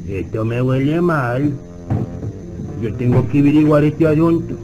Esto 0.07 0.45
me 0.45 0.61
huele 0.61 1.01
mal. 1.01 1.53
Yo 2.81 2.93
tengo 2.95 3.27
que 3.29 3.39
averiguar 3.39 3.83
este 3.83 4.07
asunto. 4.07 4.55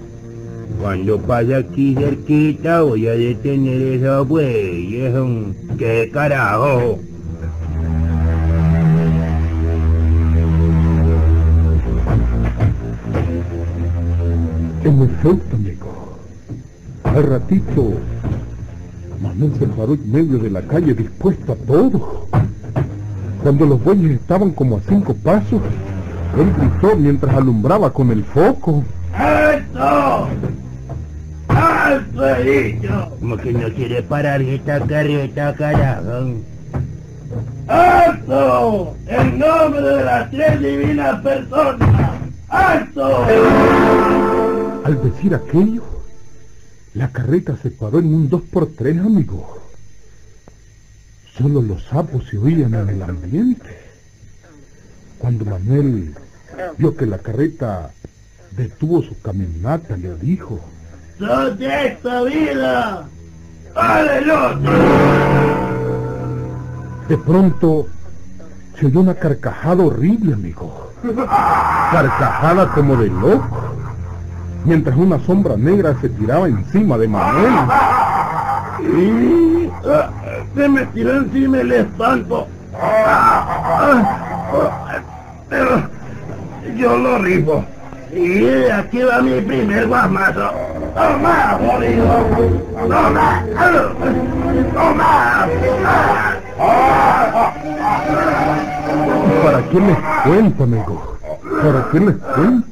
Cuando 0.82 1.20
pase 1.20 1.56
aquí 1.56 1.96
cerquita 1.96 2.82
voy 2.82 3.08
a 3.08 3.12
detener 3.12 3.82
esos 3.82 4.28
bueyes. 4.28 5.14
¿Qué 5.78 6.10
carajo? 6.12 7.00
En 14.84 15.02
efecto, 15.04 15.56
amigo. 15.56 16.18
Al 17.04 17.24
ratito, 17.24 17.94
Manuel 19.22 19.54
se 19.60 19.68
paró 19.68 19.98
medio 20.06 20.40
de 20.40 20.50
la 20.50 20.62
calle 20.64 20.94
dispuesto 20.94 21.54
a 21.54 21.56
todo. 21.56 22.28
Cuando 23.44 23.66
los 23.66 23.84
bueyes 23.84 24.12
estaban 24.12 24.52
como 24.52 24.78
a 24.78 24.82
cinco 24.88 25.16
pasos, 25.16 25.62
él 26.38 26.54
gritó 26.58 26.96
mientras 26.96 27.36
alumbraba 27.36 27.92
con 27.92 28.12
el 28.12 28.24
foco. 28.24 28.84
¡Alto! 29.16 30.28
¡Alto 31.48 32.28
he 32.28 32.72
dicho! 32.72 33.12
Como 33.20 33.38
que 33.38 33.52
no 33.52 33.68
quiere 33.74 34.04
parar 34.04 34.42
esta 34.42 34.80
carreta, 34.82 35.56
carajo. 35.56 36.36
¡Alto! 37.68 38.96
En 39.08 39.40
nombre 39.40 39.82
de 39.82 40.04
las 40.04 40.30
tres 40.30 40.62
divinas 40.62 41.22
personas. 41.22 42.12
¡Alto! 42.48 43.26
Al 44.86 45.04
decir 45.04 45.34
aquello, 45.34 45.84
la 46.94 47.12
carreta 47.12 47.56
se 47.58 47.72
paró 47.72 48.00
en 48.00 48.14
un 48.14 48.30
dos 48.30 48.44
por 48.44 48.68
tres, 48.68 49.00
amigo. 49.00 49.61
Solo 51.38 51.62
los 51.62 51.84
sapos 51.86 52.26
se 52.30 52.38
oían 52.38 52.74
en 52.74 52.90
el 52.90 53.02
ambiente. 53.04 53.78
Cuando 55.18 55.46
Manuel 55.46 56.14
vio 56.78 56.96
que 56.96 57.06
la 57.06 57.20
carreta 57.20 57.92
detuvo 58.52 59.02
su 59.02 59.20
caminata, 59.22 59.96
le 59.98 60.16
dijo, 60.16 60.60
¡Sos 61.18 61.58
de 61.58 61.88
esta 61.88 62.24
vida! 62.24 63.08
¡Aleluya! 63.76 65.12
de 67.12 67.18
pronto 67.18 67.88
se 68.80 68.86
oyó 68.86 69.02
una 69.02 69.16
carcajada 69.16 69.84
horrible, 69.84 70.34
amigo. 70.34 70.94
Carcajada 71.92 72.72
como 72.74 72.96
de 72.96 73.08
loco. 73.08 73.76
Mientras 74.64 74.96
una 74.96 75.20
sombra 75.20 75.58
negra 75.58 75.94
se 76.00 76.08
tiraba 76.08 76.48
encima 76.48 76.98
de 76.98 77.08
Manuel. 77.10 77.54
Y 78.80 79.70
ah, 79.86 80.10
se 80.56 80.70
me 80.70 80.86
tiró 80.88 81.18
encima 81.18 81.62
el 81.62 81.72
espanto. 81.72 82.48
Pero 85.50 85.84
yo 86.76 86.98
lo 86.98 87.18
rifo. 87.20 87.64
Y 88.14 88.70
aquí 88.70 89.04
va 89.04 89.22
mi 89.22 89.40
primer 89.42 89.88
guamazo. 89.88 90.52
¡Toma, 90.94 91.58
jodido! 91.60 92.26
¡Toma! 92.90 93.44
¡Toma! 94.74 95.48
¿Para 99.44 99.70
qué 99.70 99.80
les 99.80 99.98
cuento, 100.24 100.64
amigo? 100.64 101.18
¿Para 101.64 101.90
qué 101.92 102.00
les 102.00 102.16
cuento? 102.16 102.68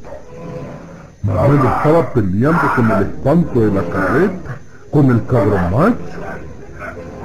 Manuel 1.24 1.60
estaba 1.60 2.14
peleando 2.14 2.62
con 2.76 2.92
el 2.92 3.04
espanto 3.04 3.60
de 3.60 3.72
la 3.72 3.84
carreta, 3.84 4.58
con 4.92 5.12
el 5.12 5.26
cabromacho. 5.26 5.96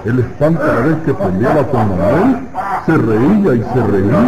El 0.04 0.18
espanto 0.18 0.62
a 0.62 0.66
la 0.66 0.80
vez 0.80 0.96
que 1.06 1.14
peleaba 1.14 1.66
con 1.68 1.88
Manuel, 1.88 2.36
se 2.84 2.92
reía 2.92 3.54
y 3.54 3.62
se 3.72 3.86
reía. 3.86 4.20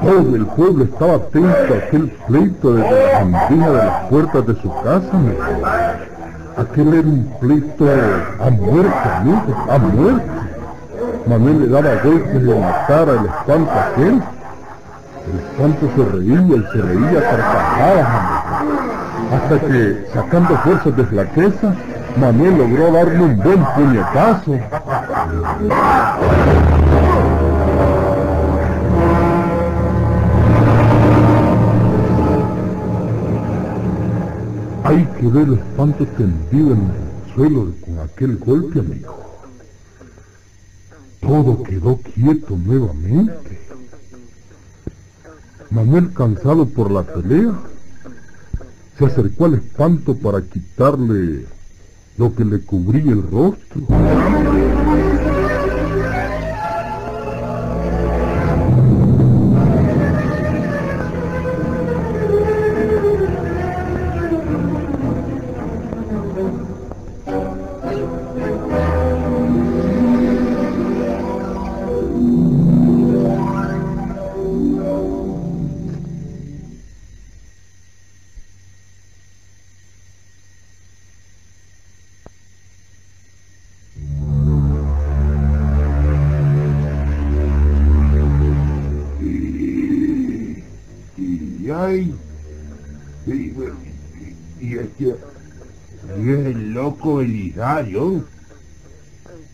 Todo 0.00 0.36
el 0.36 0.46
pueblo 0.46 0.84
estaba 0.84 1.14
atento 1.14 1.74
a 1.74 1.76
aquel 1.76 2.08
pleito 2.28 2.74
desde 2.74 2.90
la 2.90 3.10
cantina 3.18 3.68
de 3.68 3.76
las 3.78 4.04
puertas 4.08 4.46
de 4.46 4.54
su 4.62 4.72
casa. 4.82 5.10
Aquel 6.56 6.94
era 6.94 7.08
un 7.08 7.34
pleito 7.40 7.84
a 8.40 8.50
muerte, 8.50 9.08
amigo, 9.16 9.66
a 9.68 9.78
muerte. 9.78 10.30
Manuel 11.26 11.60
le 11.60 11.68
daba 11.68 11.94
golpes 12.04 12.34
en 12.36 12.60
la 12.60 12.86
cara 12.86 13.12
el 13.12 13.26
espanto 13.26 13.70
a 13.72 13.86
aquel. 13.88 14.22
El 15.26 15.38
espanto 15.40 15.90
se 15.96 16.16
reía 16.16 16.40
y 16.40 16.66
se 16.72 16.82
reía 16.82 17.30
carcajadas, 17.30 18.06
amigo. 18.06 18.78
Hasta 19.34 19.60
que, 19.66 20.06
sacando 20.14 20.56
fuerzas 20.58 20.96
de 20.96 21.04
flaqueza, 21.04 21.74
Manuel 22.16 22.58
logró 22.58 22.92
darle 22.92 23.20
un 23.20 23.36
buen 23.36 23.64
puñetazo. 23.74 24.52
Hay 34.84 35.04
que 35.20 35.26
ver 35.28 35.48
el 35.48 35.54
espanto 35.54 36.06
tendido 36.06 36.72
en 36.72 36.80
el 36.80 37.34
suelo 37.34 37.68
con 37.84 37.98
aquel 38.00 38.38
golpe, 38.38 38.80
amigo. 38.80 39.28
Todo 41.20 41.62
quedó 41.62 41.98
quieto 41.98 42.56
nuevamente. 42.56 43.60
Manuel, 45.70 46.12
cansado 46.14 46.66
por 46.66 46.90
la 46.90 47.02
pelea, 47.02 47.52
se 48.98 49.04
acercó 49.04 49.44
al 49.44 49.54
espanto 49.54 50.16
para 50.16 50.40
quitarle 50.40 51.44
lo 52.18 52.34
que 52.34 52.44
le 52.44 52.60
cubría 52.60 53.12
el 53.12 53.22
rostro. 53.22 53.82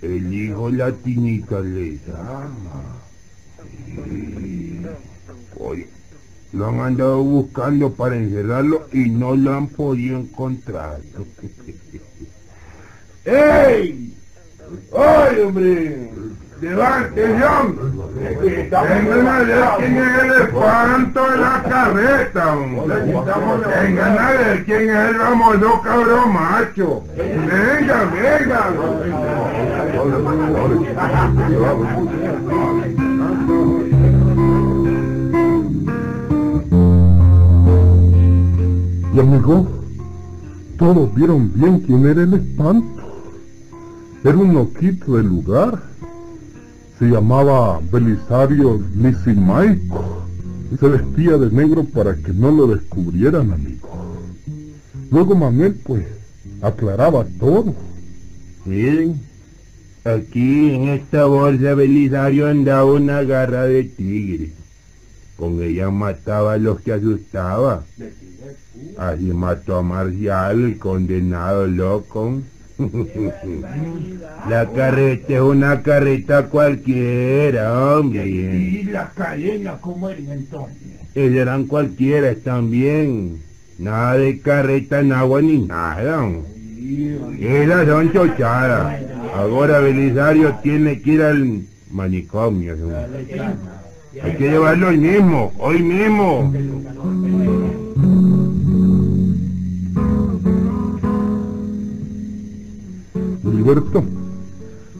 El 0.02 0.34
hijo 0.34 0.68
latinita 0.68 1.60
le 1.60 1.98
llama. 2.06 3.00
Lo 6.52 6.68
han 6.68 6.80
andado 6.80 7.22
buscando 7.22 7.94
para 7.94 8.16
encerrarlo 8.16 8.86
y 8.92 9.08
no 9.08 9.34
lo 9.34 9.54
han 9.54 9.68
podido 9.68 10.18
encontrar. 10.18 11.00
¡Ey! 13.24 14.14
¡Ay, 14.94 15.40
hombre! 15.40 16.10
¡Levante, 16.64 17.22
John! 17.38 17.76
Quién 18.40 19.96
es 19.98 20.22
el 20.22 20.30
espanto 20.42 21.30
de 21.30 21.36
la 21.36 21.62
carreta, 21.62 22.56
hombre. 22.56 22.96
Vengan 23.02 24.18
a 24.18 24.30
ver 24.30 24.64
quién 24.64 24.88
es 24.88 25.10
el 25.10 25.16
famoso 25.16 25.82
cabrón 25.82 26.32
macho. 26.32 27.02
Venga, 27.16 28.04
venga. 28.14 28.70
Y 39.12 39.20
amigo, 39.20 39.66
todos 40.78 41.14
vieron 41.14 41.52
bien 41.52 41.80
quién 41.80 42.06
era 42.06 42.22
el 42.22 42.32
espanto. 42.32 43.02
Era 44.24 44.38
un 44.38 44.54
loquito 44.54 45.16
del 45.18 45.26
lugar. 45.26 45.93
Se 46.98 47.06
llamaba 47.06 47.80
Belisario 47.90 48.80
Lisimaico. 48.96 50.22
Y 50.72 50.76
se 50.76 50.88
vestía 50.88 51.36
de 51.36 51.50
negro 51.50 51.84
para 51.84 52.14
que 52.14 52.32
no 52.32 52.50
lo 52.50 52.66
descubrieran, 52.68 53.52
amigo. 53.52 53.88
Luego 55.10 55.34
Manuel, 55.34 55.74
pues, 55.84 56.06
aclaraba 56.62 57.24
todo. 57.38 57.74
Miren, 58.64 59.20
aquí 60.04 60.70
en 60.70 60.88
esta 60.88 61.26
bolsa 61.26 61.74
Belisario 61.74 62.48
andaba 62.48 62.84
una 62.84 63.22
garra 63.22 63.64
de 63.64 63.84
tigre. 63.84 64.52
Con 65.36 65.62
ella 65.62 65.90
mataba 65.90 66.54
a 66.54 66.58
los 66.58 66.80
que 66.80 66.92
asustaba. 66.92 67.84
Así 68.96 69.24
mató 69.24 69.76
a 69.76 69.82
Marcial, 69.82 70.64
el 70.64 70.78
condenado 70.78 71.66
loco. 71.66 72.40
La 74.48 74.68
carreta 74.74 75.34
es 75.34 75.40
una 75.40 75.82
carreta 75.82 76.46
cualquiera, 76.46 77.96
hombre. 77.96 78.26
¿Y 78.26 78.82
las 78.84 79.12
cadenas 79.12 79.80
cómo 79.80 80.10
eran 80.10 80.30
entonces? 80.30 80.76
Ellos 81.14 81.36
eran 81.36 81.66
cualquiera 81.66 82.34
también. 82.34 83.40
Nada 83.78 84.16
de 84.16 84.40
carreta 84.40 85.00
en 85.00 85.12
agua 85.12 85.40
ni 85.42 85.58
nada. 85.58 86.28
Esas 87.40 87.86
son 87.86 88.12
chochadas. 88.12 89.02
Ahora 89.34 89.78
Belisario 89.80 90.56
tiene 90.62 91.00
que 91.00 91.12
ir 91.12 91.22
al 91.22 91.62
manicomio. 91.90 92.76
Hay 94.22 94.36
que 94.36 94.48
llevarlo 94.50 94.88
hoy 94.88 94.98
mismo, 94.98 95.52
hoy 95.58 95.82
mismo. 95.82 96.52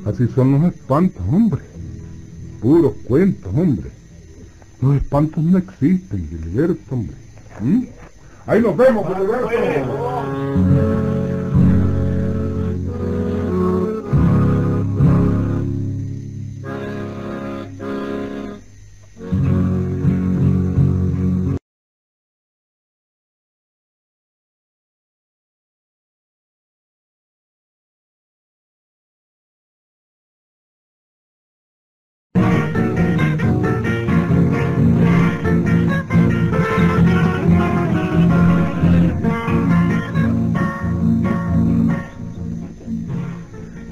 Así 0.06 0.26
son 0.34 0.52
los 0.52 0.72
espantos, 0.72 1.20
hombre. 1.30 1.60
Puros 2.62 2.94
cuentos, 3.06 3.52
hombre. 3.54 3.90
Los 4.80 4.96
espantos 4.96 5.44
no 5.44 5.58
existen, 5.58 6.26
Gilberto, 6.30 6.94
hombre. 6.94 7.16
¿Mm? 7.60 7.82
Ahí 8.46 8.62
nos 8.62 8.74
vemos, 8.74 9.06
Gilberto. 9.06 11.13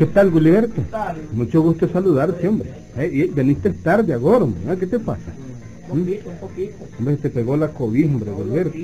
¿Qué 0.03 0.07
tal, 0.07 0.33
Gilberto? 0.33 0.83
Mucho 1.33 1.63
gusto 1.63 1.89
saludarte, 1.89 2.49
hombre. 2.49 2.69
Eh, 2.97 3.09
y 3.13 3.23
veniste 3.29 3.71
tarde 3.71 4.13
ahora, 4.13 4.39
hombre. 4.39 4.61
¿ah? 4.69 4.75
¿Qué 4.75 4.89
te 4.89 4.99
pasa? 4.99 5.31
Un 5.89 6.01
poquito, 6.01 6.29
un 6.29 6.37
poquito. 6.39 6.75
Hombre, 6.99 7.17
te 7.19 7.31
pegó 7.31 7.57
la 7.57 7.69
cobija, 7.69 8.13
hombre, 8.13 8.33
Gilberto. 8.37 8.79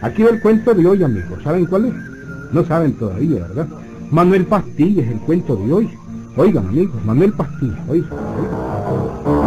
Aquí 0.00 0.22
va 0.22 0.30
el 0.30 0.40
cuento 0.40 0.74
de 0.74 0.86
hoy, 0.86 1.02
amigos. 1.02 1.42
¿Saben 1.42 1.66
cuál 1.66 1.86
es? 1.86 1.94
No 2.52 2.64
saben 2.64 2.92
todavía, 2.92 3.48
¿verdad? 3.48 3.66
Manuel 4.12 4.46
Pastilla 4.46 5.02
es 5.02 5.10
el 5.10 5.18
cuento 5.18 5.56
de 5.56 5.72
hoy. 5.72 5.90
Oigan, 6.36 6.68
amigos, 6.68 7.04
Manuel 7.04 7.32
Pastilla, 7.32 7.84
oigan, 7.88 8.12
oigan. 8.12 9.41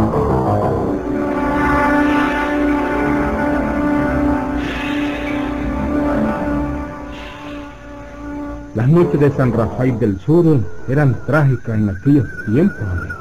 Las 8.75 8.89
noches 8.89 9.21
de 9.21 9.31
San 9.31 9.53
Rafael 9.53 9.97
del 9.99 10.19
Sur 10.19 10.59
eran 10.89 11.15
trágicas 11.25 11.77
en 11.77 11.87
aquellos 11.87 12.27
tiempos, 12.45 12.81
amigos. 12.81 13.17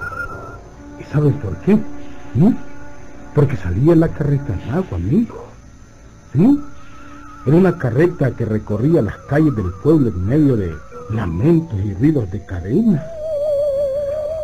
¿Y 0.98 1.04
sabes 1.04 1.32
por 1.34 1.56
qué? 1.58 1.78
¿No? 2.34 2.52
Porque 3.36 3.56
salía 3.56 3.94
la 3.94 4.08
carreta 4.08 4.52
en 4.52 4.74
agua, 4.74 4.98
amigo. 4.98 5.44
¿Sí? 6.32 6.60
Era 7.46 7.56
una 7.56 7.78
carreta 7.78 8.32
que 8.32 8.44
recorría 8.44 9.00
las 9.00 9.16
calles 9.28 9.54
del 9.54 9.70
pueblo 9.80 10.08
en 10.08 10.26
medio 10.26 10.56
de 10.56 10.74
lamentos 11.10 11.78
y 11.84 11.94
ruidos 11.94 12.28
de 12.32 12.44
cadena. 12.44 13.04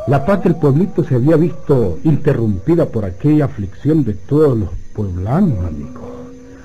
La 0.07 0.25
paz 0.25 0.45
del 0.45 0.55
pueblito 0.55 1.03
se 1.03 1.17
había 1.17 1.35
visto 1.35 1.99
interrumpida 2.05 2.87
por 2.87 3.05
aquella 3.05 3.47
aflicción 3.47 4.05
de 4.05 4.15
todos 4.15 4.57
los 4.57 4.69
pueblanos, 4.95 5.59
amigo. 5.65 6.03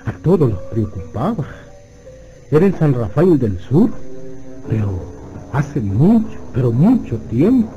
A 0.06 0.12
todos 0.12 0.52
los 0.52 0.60
preocupaba. 0.72 1.46
Era 2.52 2.68
en 2.68 2.78
San 2.78 2.94
Rafael 2.94 3.40
del 3.40 3.58
Sur, 3.58 3.90
pero 4.70 5.00
hace 5.54 5.80
mucho, 5.80 6.38
pero 6.54 6.72
mucho 6.72 7.18
tiempo. 7.30 7.70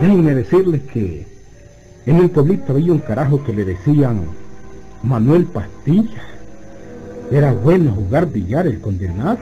Déjenme 0.00 0.34
decirles 0.34 0.82
que 0.92 1.26
en 2.06 2.16
el 2.16 2.30
pueblito 2.30 2.72
había 2.72 2.92
un 2.92 3.00
carajo 3.00 3.42
que 3.42 3.52
le 3.52 3.64
decían 3.64 4.20
Manuel 5.02 5.44
Pastilla. 5.44 6.22
Era 7.30 7.52
bueno 7.52 7.92
jugar 7.92 8.26
billar 8.26 8.66
el 8.66 8.80
condenado. 8.80 9.38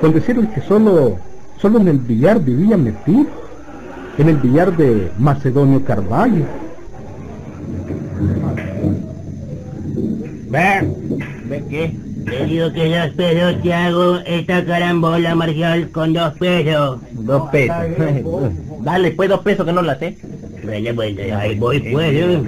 Con 0.00 0.12
decirles 0.12 0.48
que 0.50 0.62
solo, 0.62 1.18
solo 1.58 1.78
en 1.80 1.88
el 1.88 1.98
billar 1.98 2.40
vivía 2.40 2.76
metido. 2.76 3.26
En 4.18 4.28
el 4.28 4.36
billar 4.36 4.76
de 4.76 5.12
Macedonio 5.18 5.84
Carvalho. 5.84 6.44
¿Ve? 10.50 10.82
¿Ve 11.44 11.62
qué? 11.70 11.92
Te 12.26 12.44
digo 12.44 12.72
que 12.72 12.88
dos 12.88 13.10
pesos 13.14 13.62
te 13.62 13.72
hago 13.72 14.16
esta 14.26 14.64
carambola 14.64 15.36
marcial 15.36 15.90
con 15.90 16.12
dos 16.12 16.34
pesos. 16.34 16.98
Dos 17.12 17.48
pesos. 17.50 17.76
Dale, 18.82 19.12
pues 19.12 19.28
dos 19.28 19.40
pesos 19.40 19.64
que 19.64 19.72
no 19.72 19.82
la 19.82 19.96
sé. 19.98 20.16
Bueno, 20.64 20.94
bueno, 20.94 21.38
ahí 21.38 21.54
voy 21.54 21.78
pues. 21.80 22.12
¿eh? 22.12 22.42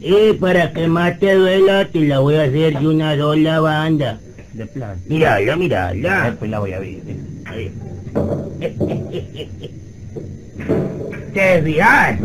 Y 0.00 0.34
para 0.34 0.72
que 0.72 0.86
más 0.88 1.18
te 1.18 1.34
duela, 1.34 1.86
te 1.86 2.00
la 2.00 2.18
voy 2.20 2.36
a 2.36 2.42
hacer 2.42 2.78
de 2.78 2.86
una 2.86 3.16
sola 3.16 3.60
banda. 3.60 4.20
De 4.52 4.66
plan. 4.66 4.98
Mírala, 5.06 5.56
mírala. 5.56 6.24
Después 6.26 6.50
la 6.50 6.58
voy 6.58 6.72
a 6.72 6.78
ver. 6.78 6.96
Ahí. 7.46 7.72
¿Te 11.34 11.62
fijas? 11.62 12.18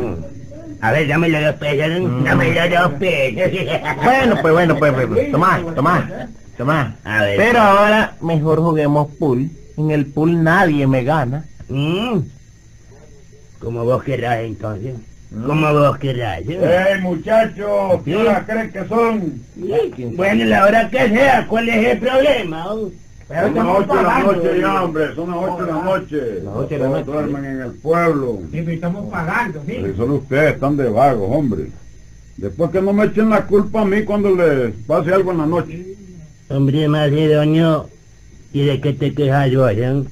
A 0.84 0.92
ver, 0.92 1.08
dame 1.08 1.30
los 1.30 1.42
dos 1.42 1.56
pesos, 1.56 2.02
¿no? 2.02 2.24
dame 2.26 2.54
los 2.54 2.70
dos 2.70 3.00
pesos. 3.00 3.52
Bueno, 4.04 4.38
pues 4.42 4.54
bueno, 4.54 4.78
pues, 4.78 4.92
pues, 4.92 5.08
pues. 5.08 5.32
Tomá, 5.32 5.62
tomá, 5.74 6.28
tomá. 6.58 6.96
A 7.06 7.24
ver. 7.24 7.38
Pero 7.38 7.60
ahora 7.62 8.16
mejor 8.20 8.60
juguemos 8.60 9.08
pool. 9.18 9.50
En 9.78 9.92
el 9.92 10.08
pool 10.08 10.44
nadie 10.44 10.86
me 10.86 11.06
gana. 11.06 11.46
Mm. 11.70 12.20
Como 13.60 13.86
vos 13.86 14.04
querrás 14.04 14.40
entonces. 14.42 14.96
Como 15.48 15.74
vos 15.74 15.98
querrás. 16.00 16.42
¿eh? 16.42 16.88
¡Ey, 16.92 17.02
muchachos! 17.02 18.02
¿Qué 18.04 18.18
hora 18.18 18.46
creen 18.46 18.72
que 18.74 18.86
son? 18.86 19.42
Bueno, 20.18 20.44
la 20.44 20.66
hora 20.66 20.90
que 20.90 21.08
sea, 21.08 21.48
¿cuál 21.48 21.70
es 21.70 21.88
el 21.94 22.00
problema? 22.00 22.74
oh? 22.74 22.92
Son 23.28 23.56
las 23.56 23.66
ocho 23.66 23.96
de 23.96 24.04
la 24.04 24.20
noche 24.20 24.60
ya, 24.60 24.84
hombre. 24.84 25.16
Son 25.16 25.30
las 25.32 25.40
ocho 25.40 25.66
de 25.66 25.72
la 25.72 25.84
noche. 25.84 26.42
Las 26.44 26.56
ocho 26.56 26.68
de 26.70 26.78
la 26.80 26.90
noche. 26.90 27.04
Duermen 27.06 27.46
en 27.46 27.62
el 27.62 27.72
pueblo. 27.72 28.40
estamos 28.52 29.12
pagando, 29.12 29.62
¿sí? 29.66 29.74
Y 29.74 29.96
solo 29.98 30.16
ustedes 30.16 30.54
están 30.56 30.78
de 30.78 30.90
vagos, 30.90 31.30
hombre. 31.32 31.70
Después 32.38 32.72
que 32.72 32.82
no 32.82 32.94
me 32.94 33.06
echen 33.06 33.30
la 33.30 33.46
culpa 33.46 33.82
a 33.82 33.86
mí 33.86 34.04
cuando 34.04 34.36
les 34.36 34.74
pase 34.88 35.14
algo 35.14 35.32
en 35.32 35.38
la 35.38 35.46
noche. 35.46 35.86
Hombre 36.50 36.88
Macedonio, 36.88 37.90
¿y 38.52 38.66
de 38.66 38.82
qué 38.82 38.94
te 38.94 39.14
quejas 39.14 39.54
vos? 39.56 39.72
eh? 39.72 40.04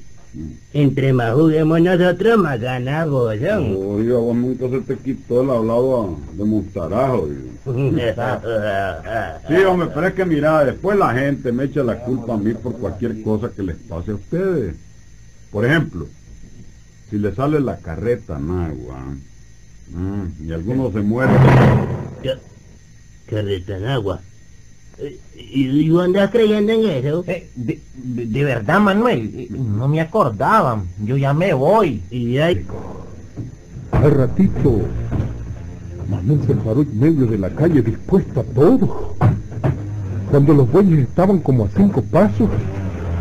Entre 0.74 1.12
más 1.12 1.34
juguemos 1.34 1.82
nosotros, 1.82 2.38
más 2.38 2.60
ganamos. 2.60 3.36
¿eh? 3.36 3.52
Oiga, 3.52 4.18
vos 4.18 4.36
nunca 4.36 4.70
se 4.70 4.80
te 4.82 4.98
quitó 4.98 5.42
el 5.42 5.50
hablado 5.50 6.18
de 6.34 6.46
Montarajo. 6.46 7.28
Sí, 7.64 9.54
hombre, 9.66 9.90
pero 9.94 10.08
es 10.08 10.14
que 10.16 10.26
mira, 10.26 10.66
después 10.66 10.98
la 10.98 11.14
gente 11.14 11.52
me 11.52 11.66
echa 11.66 11.84
la 11.84 12.00
culpa 12.04 12.34
a 12.34 12.38
mí 12.38 12.54
por 12.54 12.74
cualquier 12.78 13.22
cosa 13.22 13.52
que 13.56 13.62
les 13.62 13.76
pase 13.76 14.12
a 14.12 14.16
ustedes. 14.16 14.76
Por 15.52 15.66
ejemplo, 15.66 16.08
si 17.10 17.20
le 17.20 17.36
sale 17.36 17.60
la 17.60 17.78
carreta 17.78 18.38
en 18.40 18.50
agua 18.50 18.98
mm, 19.90 20.48
y 20.48 20.54
alguno 20.54 20.92
se 20.92 21.02
muere, 21.02 21.34
¿Qué? 22.24 22.34
Carreta 23.28 23.78
en 23.78 23.86
agua. 23.86 24.22
¿Y, 25.36 25.68
y 25.68 25.90
vos 25.90 26.06
andás 26.06 26.30
creyendo 26.32 26.72
en 26.72 26.90
eso? 26.90 27.24
Eh, 27.28 27.50
de, 27.56 27.80
de- 27.96 28.26
de 28.28 28.44
verdad, 28.44 28.80
Manuel, 28.80 29.32
eh, 29.36 29.48
no 29.52 29.88
me 29.88 30.00
acordaba. 30.02 30.82
Yo 31.04 31.18
ya 31.18 31.34
me 31.34 31.54
voy. 31.54 32.02
Y 32.10 32.38
hay... 32.38 32.66
Al 33.92 34.12
ratito, 34.12 34.82
Manuel 36.10 36.40
se 36.48 36.56
paró 36.56 36.82
en 36.82 37.00
medio 37.00 37.26
de 37.26 37.38
la 37.38 37.50
calle 37.50 37.82
dispuesto 37.82 38.40
a 38.40 38.44
todo. 38.44 39.16
Cuando 40.30 40.54
los 40.54 40.72
bueyes 40.72 41.00
estaban 41.00 41.40
como 41.40 41.66
a 41.66 41.70
cinco 41.76 42.02
pasos, 42.02 42.50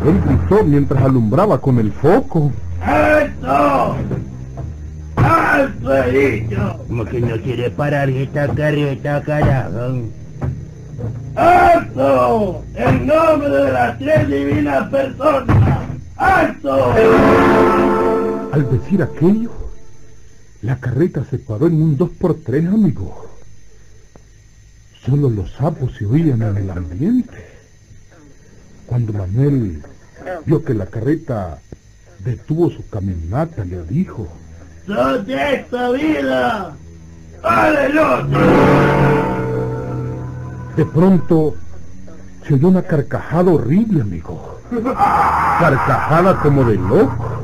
él 0.07 0.21
gritó 0.25 0.63
mientras 0.63 1.03
alumbraba 1.03 1.59
con 1.59 1.77
el 1.79 1.91
foco. 1.91 2.51
¡Alto! 2.81 3.95
¡Alto, 5.17 5.95
he 6.03 6.39
dicho! 6.39 6.79
Como 6.87 7.05
que 7.05 7.19
no 7.19 7.35
quiere 7.41 7.69
parar 7.69 8.09
esta 8.09 8.47
carreta, 8.47 9.21
carajo. 9.23 9.99
¡Alto! 11.41 12.63
En 12.75 13.07
nombre 13.07 13.49
de 13.49 13.71
las 13.71 13.97
tres 13.97 14.27
divinas 14.27 14.87
personas. 14.89 15.79
¡Alto! 16.15 16.93
Al 18.51 18.71
decir 18.71 19.01
aquello, 19.01 19.49
la 20.61 20.79
carreta 20.79 21.25
se 21.25 21.39
paró 21.39 21.65
en 21.65 21.81
un 21.81 21.97
dos 21.97 22.11
por 22.11 22.35
tres, 22.35 22.67
amigo. 22.67 23.27
Solo 25.03 25.31
los 25.31 25.51
sapos 25.53 25.95
se 25.97 26.05
oían 26.05 26.43
en 26.43 26.57
el 26.57 26.69
ambiente. 26.69 27.43
Cuando 28.85 29.11
Manuel 29.11 29.81
vio 30.45 30.63
que 30.63 30.75
la 30.75 30.85
carreta 30.85 31.57
detuvo 32.19 32.69
su 32.69 32.87
caminata, 32.87 33.65
le 33.65 33.81
dijo, 33.85 34.27
¡Sos 34.85 35.25
de 35.25 35.55
esta 35.55 35.89
vida! 35.89 36.75
¡Aleluya! 37.41 38.27
De 40.75 40.85
pronto 40.85 41.55
se 42.47 42.53
oyó 42.53 42.69
una 42.69 42.81
carcajada 42.81 43.51
horrible, 43.51 44.01
amigo. 44.01 44.59
Carcajada 45.59 46.39
como 46.41 46.63
de 46.63 46.75
loco. 46.75 47.43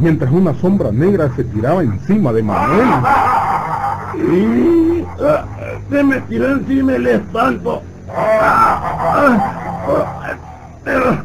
Mientras 0.00 0.30
una 0.30 0.54
sombra 0.54 0.92
negra 0.92 1.30
se 1.34 1.44
tiraba 1.44 1.82
encima 1.82 2.32
de 2.32 2.42
Manuel. 2.42 2.88
Y 4.14 5.04
ah, 5.20 5.44
se 5.90 6.04
me 6.04 6.20
tiró 6.22 6.52
encima 6.52 6.94
el 6.94 7.06
espanto. 7.06 7.82
Ah, 8.16 8.80
ah, 9.14 10.34
Pero 10.84 11.18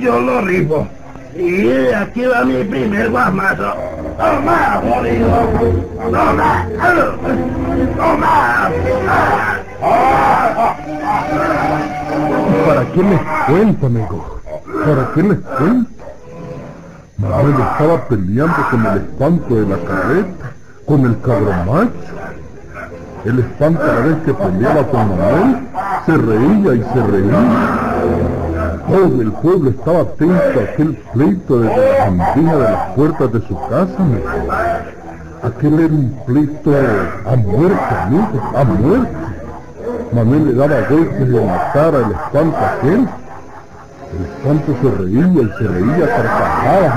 yo 0.00 0.20
lo 0.20 0.40
rifo. 0.42 0.86
Y 1.36 1.92
aquí 1.92 2.24
va 2.26 2.44
mi 2.44 2.64
primer 2.64 3.10
guamazo. 3.10 3.74
¡Toma, 4.18 4.80
jodido! 4.82 5.48
¡Toma! 6.10 6.66
¡Toma! 7.96 8.70
¿Para 12.66 12.84
qué 12.92 13.02
les 13.02 13.20
cuento, 13.46 13.86
amigo? 13.86 14.40
¿Para 14.86 15.12
qué 15.14 15.22
les 15.22 15.38
cuento? 15.38 15.90
Manuel 17.18 17.54
estaba 17.60 18.08
peleando 18.08 18.56
con 18.70 18.86
el 18.86 18.96
espanto 18.98 19.54
de 19.54 19.66
la 19.66 19.78
carreta, 19.78 20.52
con 20.86 21.06
el 21.06 21.20
cabromacho. 21.20 21.90
El 23.24 23.38
espanto 23.40 23.82
a 23.82 23.86
la 23.86 24.00
vez 24.00 24.16
que 24.24 24.34
peleaba 24.34 24.86
con 24.86 25.08
Manuel, 25.08 25.56
se 26.06 26.16
reía 26.16 26.74
y 26.74 26.82
se 26.92 27.06
reía. 27.06 27.40
Todo 28.86 29.22
el 29.22 29.32
pueblo 29.32 29.70
estaba 29.70 30.00
atento 30.00 30.60
a 30.60 30.62
aquel 30.62 30.96
pleito 31.12 31.60
desde 31.60 31.98
la 31.98 32.04
bandija 32.04 32.56
de 32.56 32.62
las 32.62 32.90
puertas 32.94 33.32
de 33.32 33.40
su 33.40 33.58
casa, 33.68 33.96
amigo. 33.98 34.28
Aquel 35.42 35.80
era 35.80 35.94
un 35.94 36.20
pleito 36.26 36.70
a 36.70 37.36
muerte, 37.36 37.94
amigo, 38.02 38.42
a 38.54 38.64
muerte. 38.64 39.10
Manuel 40.12 40.46
le 40.46 40.54
daba 40.54 40.80
golpes 40.88 41.20
en 41.20 41.46
la 41.46 41.72
cara 41.72 41.98
al 41.98 42.12
espanto 42.12 42.56
aquel. 42.58 43.08
El 44.12 44.24
espanto 44.24 44.76
se 44.80 44.90
reía 45.02 45.42
y 45.42 45.52
se 45.58 45.68
reía 45.68 46.04
a 46.04 46.08
carcajadas. 46.08 46.94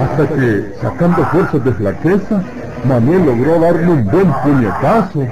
Hasta 0.00 0.28
que, 0.28 0.74
sacando 0.80 1.24
fuerzas 1.26 1.64
de 1.64 1.72
flaqueza, 1.72 2.42
Manuel 2.84 3.26
logró 3.26 3.60
darle 3.60 3.90
un 3.90 4.04
buen 4.04 4.32
puñetazo. 4.42 5.26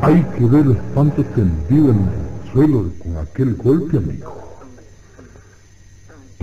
Ahí 0.00 0.26
quedó 0.38 0.58
el 0.58 0.70
espanto 0.72 1.22
tendido 1.34 1.90
en 1.90 1.98
el 1.98 2.52
suelo 2.52 2.84
con 3.02 3.16
aquel 3.18 3.56
golpe, 3.56 3.98
amigo. 3.98 4.38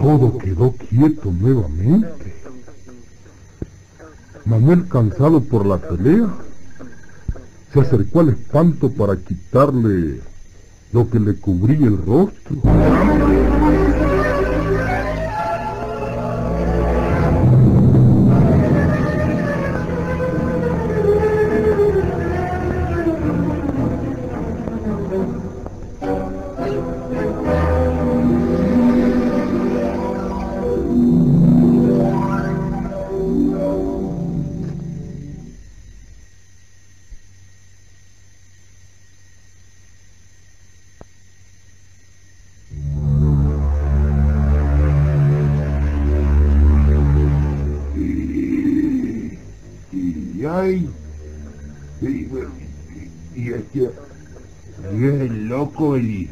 Todo 0.06 0.38
quedó 0.38 0.72
quieto 0.72 1.32
nuevamente. 1.32 2.36
Manuel, 4.46 4.88
cansado 4.88 5.42
por 5.42 5.66
la 5.66 5.80
pelea, 5.80 6.32
se 7.74 7.80
acercó 7.80 8.20
al 8.20 8.30
espanto 8.30 8.92
para 8.92 9.16
quitarle 9.18 10.22
lo 10.94 11.10
que 11.10 11.20
le 11.20 11.34
cubría 11.38 11.88
el 11.88 11.98
rostro. 12.06 12.56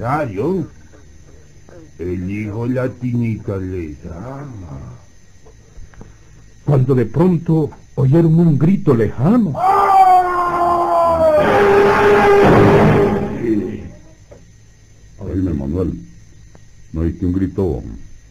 Loco 0.03 0.67
Belisario, 0.67 0.67
el 1.99 2.29
hijo 2.31 2.67
latinita 2.67 3.57
les 3.57 3.97
ama. 4.05 4.97
Cuando 6.65 6.95
de 6.95 7.05
pronto 7.05 7.69
oyeron 7.95 8.37
un 8.39 8.57
grito 8.57 8.95
lejano. 8.95 9.53
Oíme, 15.19 15.53
Manuel, 15.53 15.93
¿no 16.91 17.01
oíste 17.01 17.25
un 17.25 17.33
grito? 17.33 17.83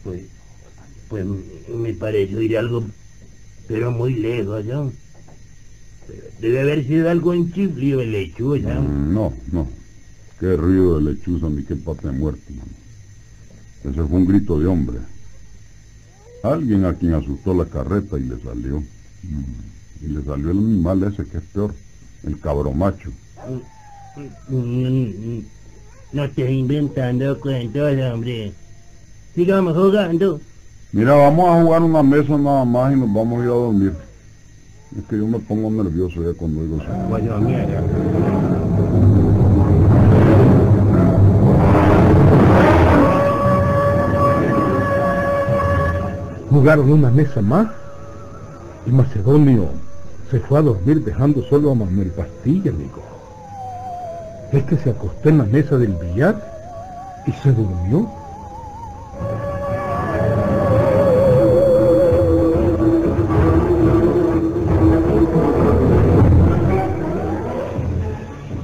Pues, 0.03 0.21
pues 1.09 1.25
me 1.75 1.93
pareció 1.93 2.41
ir 2.41 2.57
algo, 2.57 2.83
pero 3.67 3.91
muy 3.91 4.13
lejos, 4.15 4.63
¿no? 4.65 4.91
Debe 6.39 6.61
haber 6.61 6.85
sido 6.85 7.09
algo 7.09 7.33
en 7.33 7.51
chiflío 7.53 7.99
de 7.99 8.05
lechuza. 8.07 8.73
Mm, 8.79 9.13
No, 9.13 9.33
no. 9.51 9.82
Qué 10.43 10.57
ruido 10.57 10.99
de 10.99 11.03
lechuza 11.13 11.47
ni 11.47 11.63
qué 11.63 11.73
pata 11.73 12.09
de 12.09 12.17
muerto, 12.19 12.41
mano. 12.49 12.69
Ese 13.85 14.05
fue 14.05 14.17
un 14.17 14.25
grito 14.25 14.59
de 14.59 14.67
hombre. 14.67 14.97
Alguien 16.43 16.83
a 16.83 16.93
quien 16.93 17.13
asustó 17.13 17.53
la 17.53 17.63
carreta 17.63 18.19
y 18.19 18.23
le 18.23 18.37
salió. 18.43 18.81
Mm, 18.81 20.03
Y 20.03 20.07
le 20.09 20.21
salió 20.21 20.51
el 20.51 20.57
animal 20.57 21.01
ese 21.03 21.23
que 21.23 21.37
es 21.37 21.43
peor, 21.53 21.73
el 22.23 22.37
cabromacho. 22.41 23.09
Mm, 24.49 25.39
No 26.11 26.23
estés 26.25 26.51
inventando 26.51 27.39
cuentos, 27.39 27.93
hombre. 28.13 28.51
Sigamos 29.33 29.77
jugando. 29.77 30.41
Mira, 30.91 31.13
vamos 31.15 31.47
a 31.51 31.63
jugar 31.63 31.83
una 31.83 32.03
mesa 32.03 32.37
nada 32.37 32.65
más 32.65 32.91
y 32.91 32.97
nos 32.97 33.13
vamos 33.13 33.39
a 33.39 33.43
ir 33.45 33.49
a 33.49 33.53
dormir. 33.53 33.93
Es 34.97 35.05
que 35.05 35.17
yo 35.19 35.25
me 35.25 35.39
pongo 35.39 35.71
nervioso 35.71 36.21
ya 36.21 36.37
cuando 36.37 36.59
oigo 36.59 36.81
eso. 36.81 36.91
Bueno, 37.07 37.39
mierda. 37.39 38.52
Jugaron 46.53 46.91
una 46.91 47.09
mesa 47.09 47.41
más 47.41 47.67
y 48.85 48.91
Macedonio 48.91 49.69
se 50.29 50.39
fue 50.39 50.59
a 50.59 50.61
dormir 50.61 51.03
dejando 51.03 51.41
solo 51.41 51.71
a 51.71 51.73
Manuel 51.73 52.11
Pastilla, 52.11 52.69
amigo. 52.69 53.01
Es 54.51 54.63
que 54.65 54.77
se 54.77 54.91
acostó 54.91 55.29
en 55.29 55.39
la 55.39 55.45
mesa 55.45 55.79
del 55.79 55.93
billar 55.93 56.35
y 57.25 57.31
se 57.31 57.51
durmió. 57.51 58.07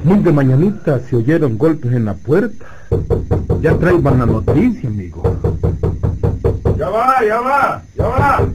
Muy 0.04 0.19
de 0.19 0.32
mañanita 0.32 0.99
se 0.99 1.15
oyeron 1.15 1.58
golpes 1.58 1.91
en 1.91 2.06
la 2.06 2.13
puerta. 2.13 2.67
Ya 3.62 3.75
traigan 3.80 4.19
la 4.19 4.28
noticia, 4.28 4.88
amigo. 4.88 5.38
Ya 6.99 7.05
va, 7.05 7.23
ya 7.25 7.39
va, 7.39 7.81
ya 7.95 8.07
va. 8.07 8.47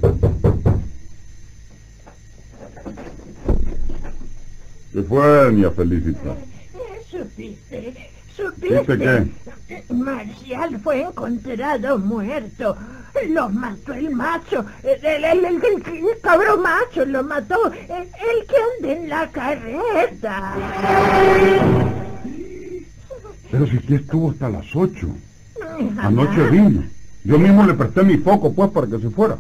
¿Qué 4.92 5.02
fue, 5.02 5.52
niña 5.52 5.70
Felicita? 5.70 6.36
¿Supiste? 7.10 8.10
¿Supiste 8.36 8.84
¿Supiste? 8.84 9.84
Marcial 9.94 10.78
fue 10.80 11.00
encontrado 11.02 11.98
muerto. 11.98 12.76
Lo 13.30 13.48
mató 13.48 13.94
el 13.94 14.10
macho. 14.10 14.62
El, 14.82 15.02
el, 15.06 15.24
el, 15.24 15.44
el- 15.46 15.64
el- 15.64 16.08
el 16.08 16.20
cabrón 16.22 16.60
macho 16.62 17.04
lo 17.06 17.22
mató. 17.22 17.72
El, 17.72 18.02
el 18.02 18.46
que 18.46 18.56
anda 18.76 18.92
en 18.92 19.08
la 19.08 19.30
carreta. 19.30 20.54
Pero 23.50 23.66
si 23.68 23.76
usted 23.78 23.94
estuvo 23.94 24.32
hasta 24.32 24.50
las 24.50 24.66
ocho. 24.76 25.08
Anoche 26.02 26.50
vino. 26.50 26.84
Yo 27.24 27.38
mismo 27.38 27.64
le 27.64 27.74
presté 27.74 28.02
mi 28.04 28.18
foco, 28.18 28.52
pues, 28.52 28.70
para 28.70 28.86
que 28.86 28.98
se 28.98 29.10
fuera. 29.10 29.38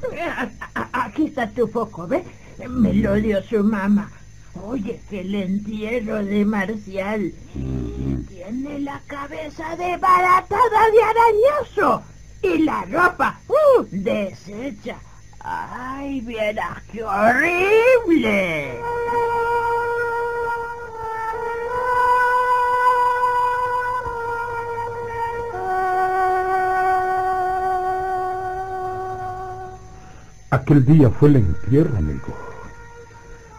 A- 0.74 1.04
Aquí 1.04 1.26
está 1.26 1.48
tu 1.50 1.66
foco, 1.68 2.06
¿ves? 2.06 2.24
Me 2.68 2.94
lo 2.94 3.14
dio 3.14 3.42
su 3.42 3.62
mamá. 3.62 4.10
Oye, 4.64 5.00
que 5.10 5.20
el 5.20 5.34
entierro 5.34 6.24
de 6.24 6.44
Marcial 6.44 7.32
tiene 8.28 8.78
la 8.80 9.00
cabeza 9.06 9.76
desbaratada 9.76 10.80
de 10.92 11.02
arañazo 11.02 12.02
y 12.42 12.58
la 12.58 12.84
ropa 12.86 13.38
¡uh! 13.48 13.84
deshecha. 13.90 14.96
¡Ay, 15.40 16.20
vieras 16.22 16.78
qué 16.90 17.02
horrible! 17.02 18.78
Aquel 30.64 30.82
día 30.86 31.10
fue 31.10 31.28
el 31.28 31.36
entierro, 31.36 31.94
amigo. 31.94 32.34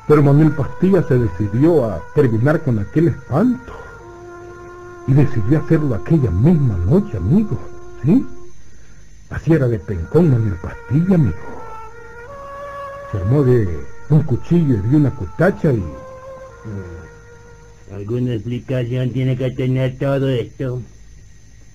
Pero 0.08 0.24
Manuel 0.24 0.54
Pastilla 0.54 1.04
se 1.04 1.20
decidió 1.20 1.86
a 1.86 2.02
terminar 2.16 2.64
con 2.64 2.80
aquel 2.80 3.10
espanto. 3.10 3.74
Y 5.08 5.14
decidió 5.14 5.60
hacerlo 5.60 5.94
aquella 5.94 6.32
misma 6.32 6.76
noche, 6.80 7.18
amigo. 7.18 7.60
¿Sí? 8.04 8.26
Así 9.30 9.54
era 9.54 9.68
de 9.68 9.78
pencón 9.78 10.32
Manuel 10.32 10.56
Pastilla, 10.56 11.14
amigo. 11.14 11.36
Se 13.12 13.18
armó 13.20 13.44
de 13.44 13.86
un 14.10 14.24
cuchillo 14.24 14.74
y 14.74 14.90
de 14.90 14.98
una 14.98 15.12
cutacha 15.12 15.72
y... 15.72 15.84
Alguna 17.94 18.34
explicación 18.34 19.12
tiene 19.12 19.38
que 19.38 19.52
tener 19.52 20.00
todo 20.00 20.28
esto. 20.28 20.82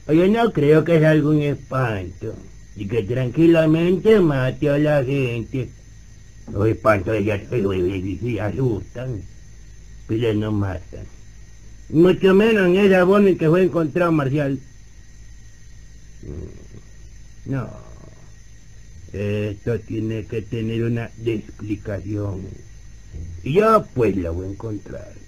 Yo 0.08 0.26
no 0.26 0.52
creo 0.52 0.82
que 0.82 0.96
es 0.96 1.04
algún 1.04 1.40
espanto. 1.40 2.34
Y 2.80 2.88
que 2.88 3.02
tranquilamente 3.02 4.18
mate 4.20 4.70
a 4.70 4.78
la 4.78 5.04
gente. 5.04 5.68
Los 6.50 6.66
espantos 6.66 7.22
ya 7.22 7.38
se 7.38 8.40
asustan. 8.40 9.20
Pero 10.08 10.32
no 10.32 10.50
matan. 10.50 11.04
Mucho 11.90 12.34
menos 12.34 12.68
en 12.68 12.76
esa 12.76 13.04
bomba 13.04 13.28
en 13.28 13.36
que 13.36 13.50
fue 13.50 13.64
encontrado 13.64 14.12
Marcial. 14.12 14.58
Mm, 16.22 17.50
No. 17.50 17.68
Esto 19.12 19.78
tiene 19.80 20.24
que 20.24 20.40
tener 20.40 20.82
una 20.84 21.10
explicación. 21.22 22.46
Y 23.44 23.52
yo 23.52 23.84
pues 23.94 24.16
la 24.16 24.30
voy 24.30 24.46
a 24.46 24.50
encontrar. 24.52 25.19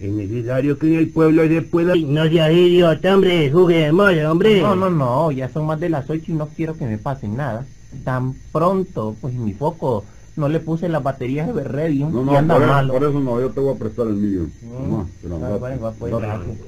Es 0.00 0.10
necesario 0.10 0.78
que 0.78 0.86
en 0.86 0.94
el 0.94 1.10
pueblo 1.10 1.46
se 1.46 1.60
pueda... 1.60 1.94
No 1.94 2.26
seas 2.26 2.52
idiota, 2.52 3.14
hombre, 3.14 3.50
juguemos, 3.50 4.10
hombre. 4.26 4.62
No, 4.62 4.74
no, 4.74 4.88
no, 4.88 5.30
ya 5.30 5.50
son 5.50 5.66
más 5.66 5.78
de 5.78 5.90
las 5.90 6.08
ocho 6.08 6.24
y 6.28 6.32
no 6.32 6.48
quiero 6.48 6.74
que 6.74 6.86
me 6.86 6.96
pase 6.96 7.28
nada. 7.28 7.66
Tan 8.02 8.32
pronto, 8.50 9.14
pues 9.20 9.34
mi 9.34 9.52
foco 9.52 10.04
no 10.36 10.48
le 10.48 10.58
puse 10.58 10.88
las 10.88 11.02
baterías 11.02 11.46
de 11.46 11.52
Berredium 11.52 12.12
No, 12.12 12.22
y 12.22 12.24
no, 12.24 12.38
anda 12.38 12.54
por 12.54 12.62
eso, 12.62 12.72
malo. 12.72 12.92
por 12.94 13.02
eso 13.04 13.20
no, 13.20 13.40
yo 13.40 13.50
te 13.50 13.60
voy 13.60 13.74
a 13.74 13.78
prestar 13.78 14.06
el 14.06 14.14
mío. 14.14 14.46
Mm. 14.62 14.90
No, 14.90 15.08
pero 15.20 15.34
andate, 15.34 15.58
bueno, 15.58 15.80
va, 15.82 15.92
pues. 15.92 16.14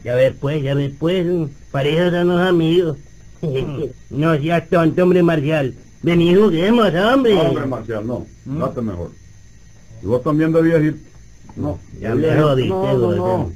Ya 0.04 0.14
ves 0.14 0.34
pues, 0.38 0.62
ya 0.62 0.74
ves 0.74 0.92
pues, 0.98 1.26
para 1.70 1.88
eso 1.88 2.10
son 2.10 2.28
los 2.28 2.40
amigos. 2.40 2.98
no 4.10 4.36
seas 4.36 4.68
tonto, 4.68 5.02
hombre, 5.04 5.22
Marcial. 5.22 5.74
Vení, 6.02 6.34
juguemos, 6.34 6.92
hombre. 6.94 7.34
No, 7.34 7.40
hombre, 7.40 7.66
Marcial, 7.66 8.06
no. 8.06 8.26
¿Mm? 8.44 8.58
Date 8.58 8.82
mejor. 8.82 9.10
Y 10.02 10.06
vos 10.06 10.22
también 10.22 10.52
debías 10.52 10.82
ir. 10.82 11.11
No. 11.56 11.78
Ya 12.00 12.14
le 12.14 12.40
jodiste, 12.40 12.68
No, 12.68 12.96
no, 12.98 13.14
no. 13.16 13.50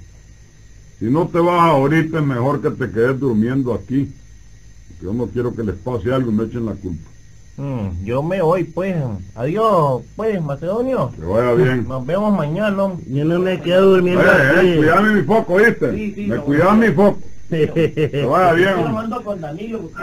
Si 0.98 1.04
no 1.06 1.26
te 1.28 1.38
vas 1.38 1.60
ahorita, 1.60 2.18
es 2.18 2.24
mejor 2.24 2.62
que 2.62 2.70
te 2.70 2.90
quedes 2.90 3.18
durmiendo 3.20 3.74
aquí. 3.74 4.12
Porque 4.88 5.04
Yo 5.04 5.12
no 5.12 5.26
quiero 5.26 5.54
que 5.54 5.62
les 5.62 5.74
pase 5.76 6.12
algo 6.12 6.30
y 6.30 6.34
me 6.34 6.44
echen 6.44 6.66
la 6.66 6.72
culpa. 6.72 7.10
Mm, 7.58 8.04
yo 8.04 8.22
me 8.22 8.40
voy, 8.42 8.64
pues. 8.64 8.94
Adiós, 9.34 10.02
pues, 10.14 10.42
Macedonio. 10.42 11.10
Que 11.18 11.24
vaya 11.24 11.52
bien. 11.54 11.88
Nos 11.88 12.04
vemos 12.06 12.34
mañana. 12.36 12.92
Yo 13.06 13.24
no 13.24 13.38
me 13.38 13.60
quedo 13.60 13.90
durmiendo 13.92 14.22
Eh, 14.22 14.26
eh, 14.26 14.58
aquí. 14.58 14.76
cuidame 14.76 15.12
mi 15.14 15.22
foco, 15.22 15.56
¿viste? 15.56 15.92
Sí, 15.96 16.12
sí, 16.14 16.26
me 16.26 16.36
cuidas 16.38 16.76
mi 16.76 16.88
foco. 16.88 17.18
Que 17.48 18.26
vaya 18.28 18.52
bien. 18.54 18.74
Yo 18.76 18.98
ando 18.98 19.22
con 19.24 19.40
Danilo. 19.40 19.78
porque- 19.82 19.94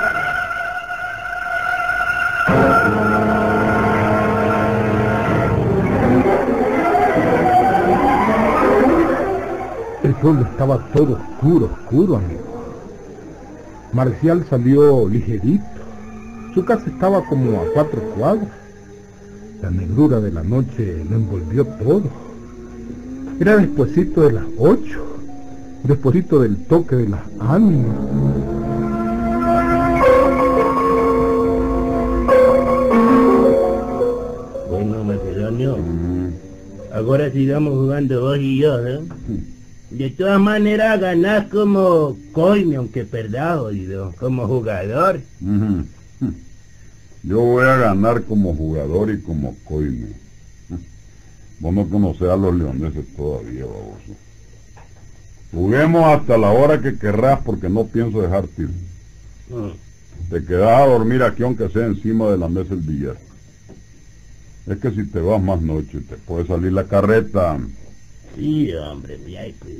Estaba 10.32 10.78
todo 10.94 11.18
oscuro, 11.18 11.66
oscuro, 11.66 12.16
amigo. 12.16 12.42
Marcial 13.92 14.46
salió 14.50 15.10
ligerito. 15.10 15.66
Su 16.54 16.64
casa 16.64 16.90
estaba 16.90 17.26
como 17.26 17.60
a 17.60 17.66
cuatro 17.74 18.02
cuadras. 18.16 18.48
La 19.62 19.70
negrura 19.70 20.22
de 20.22 20.32
la 20.32 20.42
noche 20.42 21.04
lo 21.10 21.18
envolvió 21.18 21.66
todo. 21.66 22.04
Era 23.38 23.58
despuesito 23.58 24.22
de 24.22 24.32
las 24.32 24.46
ocho, 24.58 25.06
despuesito 25.84 26.40
del 26.40 26.56
toque 26.68 26.96
de 26.96 27.10
las 27.10 27.22
ánimas. 27.42 27.98
Bueno, 34.70 35.04
Macedonio, 35.04 35.78
Mm, 35.78 36.30
Ahora 36.94 37.32
sigamos 37.32 37.74
jugando 37.74 38.22
vos 38.22 38.38
y 38.38 38.58
yo, 38.60 38.80
¿eh? 38.88 39.00
De 39.94 40.10
todas 40.10 40.40
maneras 40.40 41.00
ganás 41.00 41.48
como 41.50 42.18
coime, 42.32 42.78
aunque 42.78 43.06
perdás, 43.06 43.60
oído, 43.60 44.12
como 44.20 44.48
jugador. 44.48 45.22
Yo 47.22 47.40
voy 47.40 47.64
a 47.66 47.78
ganar 47.78 48.24
como 48.24 48.56
jugador 48.56 49.12
y 49.12 49.22
como 49.22 49.56
coime. 49.64 50.10
Vos 51.60 51.74
no 51.74 51.88
conocés 51.88 52.28
a 52.28 52.36
los 52.36 52.56
leoneses 52.56 53.06
todavía, 53.16 53.66
baboso. 53.66 54.18
Juguemos 55.52 56.04
hasta 56.06 56.40
la 56.40 56.50
hora 56.50 56.82
que 56.82 56.98
querrás 56.98 57.42
porque 57.46 57.70
no 57.70 57.86
pienso 57.86 58.20
dejarte 58.22 58.64
ir. 58.64 58.70
Mm. 59.50 60.32
Te 60.32 60.44
quedas 60.44 60.82
a 60.82 60.88
dormir 60.88 61.22
aquí 61.22 61.44
aunque 61.44 61.70
sea 61.70 61.86
encima 61.86 62.32
de 62.32 62.40
la 62.40 62.50
mesa 62.50 62.72
del 62.72 62.80
billar. 62.80 63.18
Es 64.66 64.80
que 64.80 64.90
si 64.90 65.06
te 65.06 65.20
vas 65.20 65.42
más 65.42 65.62
noche 65.62 66.00
te 66.00 66.16
puede 66.16 66.48
salir 66.48 66.74
la 66.74 66.86
carreta. 66.86 67.60
Sí, 68.36 68.74
hombre, 68.74 69.18
ahí, 69.40 69.56
pues. 69.60 69.74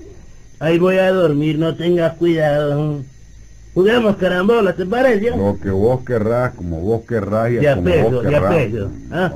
Ahí 0.60 0.78
voy 0.78 0.98
a 0.98 1.12
dormir, 1.12 1.58
no 1.58 1.76
tengas 1.76 2.14
cuidado. 2.14 3.02
Juguemos 3.74 4.16
carambola, 4.18 4.74
¿te 4.74 4.86
parece? 4.86 5.32
Lo 5.32 5.58
que 5.60 5.72
vos 5.72 6.04
querrás, 6.06 6.54
como 6.54 6.80
vos 6.80 7.02
querrás 7.08 7.52
y 7.52 7.62
Ya 7.62 7.76
como 7.76 7.86
peso, 7.86 8.12
vos 8.12 8.24
ya 8.24 8.30
querrás. 8.30 8.56
peso, 8.56 8.92
¿ah? 9.12 9.34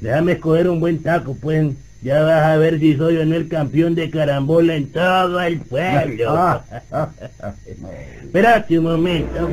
Déjame 0.00 0.32
escoger 0.32 0.68
un 0.68 0.80
buen 0.80 1.02
taco, 1.02 1.36
pues. 1.40 1.72
Ya 2.02 2.20
vas 2.24 2.42
a 2.42 2.56
ver 2.56 2.80
si 2.80 2.96
soy 2.96 3.16
o 3.18 3.24
no 3.24 3.36
el 3.36 3.46
campeón 3.48 3.94
de 3.94 4.10
carambola 4.10 4.74
en 4.74 4.90
todo 4.90 5.40
el 5.40 5.60
pueblo. 5.60 6.30
Ah, 6.36 6.64
ah, 6.90 7.08
Espérate 8.22 8.78
un 8.78 8.84
momento. 8.84 9.48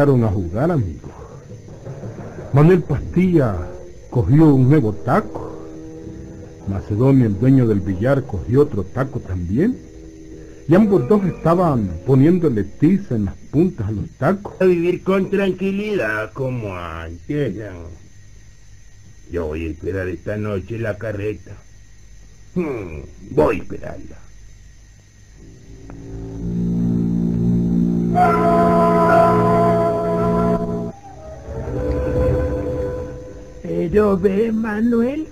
A 0.00 0.28
jugar, 0.28 0.70
amigos. 0.70 1.10
Manuel 2.52 2.82
Pastilla 2.82 3.56
cogió 4.10 4.54
un 4.54 4.68
nuevo 4.68 4.92
taco. 4.92 5.58
Macedonio, 6.68 7.26
el 7.26 7.38
dueño 7.38 7.66
del 7.66 7.80
billar, 7.80 8.22
cogió 8.22 8.62
otro 8.62 8.84
taco 8.84 9.18
también. 9.18 9.76
Y 10.68 10.74
ambos 10.74 11.08
dos 11.08 11.24
estaban 11.24 11.90
poniéndole 12.06 12.62
tiza 12.62 13.16
en 13.16 13.24
las 13.24 13.34
puntas 13.50 13.88
a 13.88 13.90
los 13.90 14.08
tacos. 14.10 14.52
A 14.60 14.66
vivir 14.66 15.02
con 15.02 15.30
tranquilidad 15.30 16.32
como 16.32 16.76
antes. 16.76 17.56
Yo 19.32 19.46
voy 19.46 19.66
a 19.66 19.70
esperar 19.70 20.06
esta 20.06 20.36
noche 20.36 20.78
la 20.78 20.96
carreta. 20.96 21.56
Hmm, 22.54 23.00
voy 23.30 23.56
a 23.56 23.62
esperarla. 23.62 24.18
Pero 33.90 34.18
ve, 34.18 34.52
Manuel, 34.52 35.26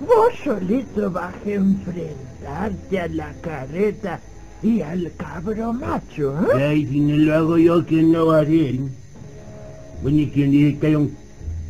vos 0.00 0.34
solito 0.42 1.12
vas 1.12 1.32
a 1.46 1.50
enfrentarte 1.50 2.98
a 2.98 3.06
la 3.06 3.32
carreta 3.40 4.20
y 4.64 4.80
al 4.80 5.12
cabro 5.16 5.72
macho, 5.72 6.34
¿eh? 6.56 6.64
Ay, 6.70 6.86
si 6.86 6.98
no 6.98 7.16
lo 7.16 7.34
hago 7.36 7.56
yo, 7.56 7.86
¿quién 7.86 8.12
lo 8.12 8.26
va 8.26 8.38
a 8.38 8.40
hacer? 8.40 8.80
Bueno, 10.02 10.18
¿y 10.18 10.26
quién 10.28 10.50
dice 10.50 10.78
que 10.80 10.86
hay 10.88 10.94
un 10.96 11.16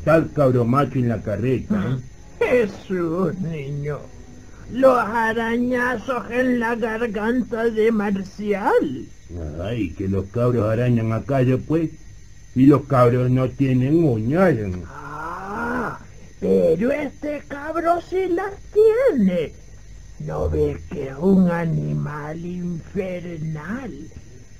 tal 0.03 0.31
cabromacho 0.33 0.99
en 0.99 1.11
la 1.11 1.21
carreta? 1.21 1.99
eh? 2.41 2.69
Jesús, 2.69 3.35
niño. 3.41 3.99
Los 4.73 4.97
arañazos 4.97 6.25
en 6.31 6.59
la 6.59 6.75
garganta 6.75 7.65
de 7.65 7.93
Marcial. 7.93 9.05
Ay, 9.63 9.91
que 9.91 10.09
los 10.09 10.25
cabros 10.27 10.71
arañan 10.71 11.13
acá 11.13 11.41
pues. 11.69 11.91
Y 12.55 12.65
los 12.65 12.85
cabros 12.87 13.31
no 13.31 13.47
tienen 13.51 14.03
uñas. 14.03 14.55
Pero 16.41 16.93
este 16.93 17.43
cabro 17.49 18.01
sí 18.01 18.29
las 18.29 18.53
tiene. 18.73 19.53
¿No 20.21 20.49
ves 20.49 20.81
que 20.91 21.09
es 21.09 21.17
un 21.19 21.51
animal 21.51 22.45
infernal? 22.45 23.93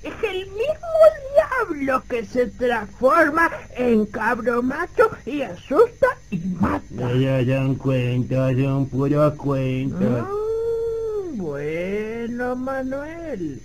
Es 0.03 0.13
el 0.23 0.45
mismo 0.51 0.95
diablo 1.33 2.03
que 2.07 2.25
se 2.25 2.47
transforma 2.47 3.49
en 3.75 4.05
cabro 4.05 4.61
macho 4.61 5.09
y 5.25 5.41
asusta 5.41 6.07
y 6.29 6.37
mata. 6.37 7.13
Ya 7.13 7.43
dan 7.43 7.75
cuenta, 7.75 8.53
son 8.53 8.87
puros 8.87 9.33
cuentos. 9.35 9.99
Mm, 10.01 11.37
bueno, 11.37 12.55
Manuel. 12.55 13.61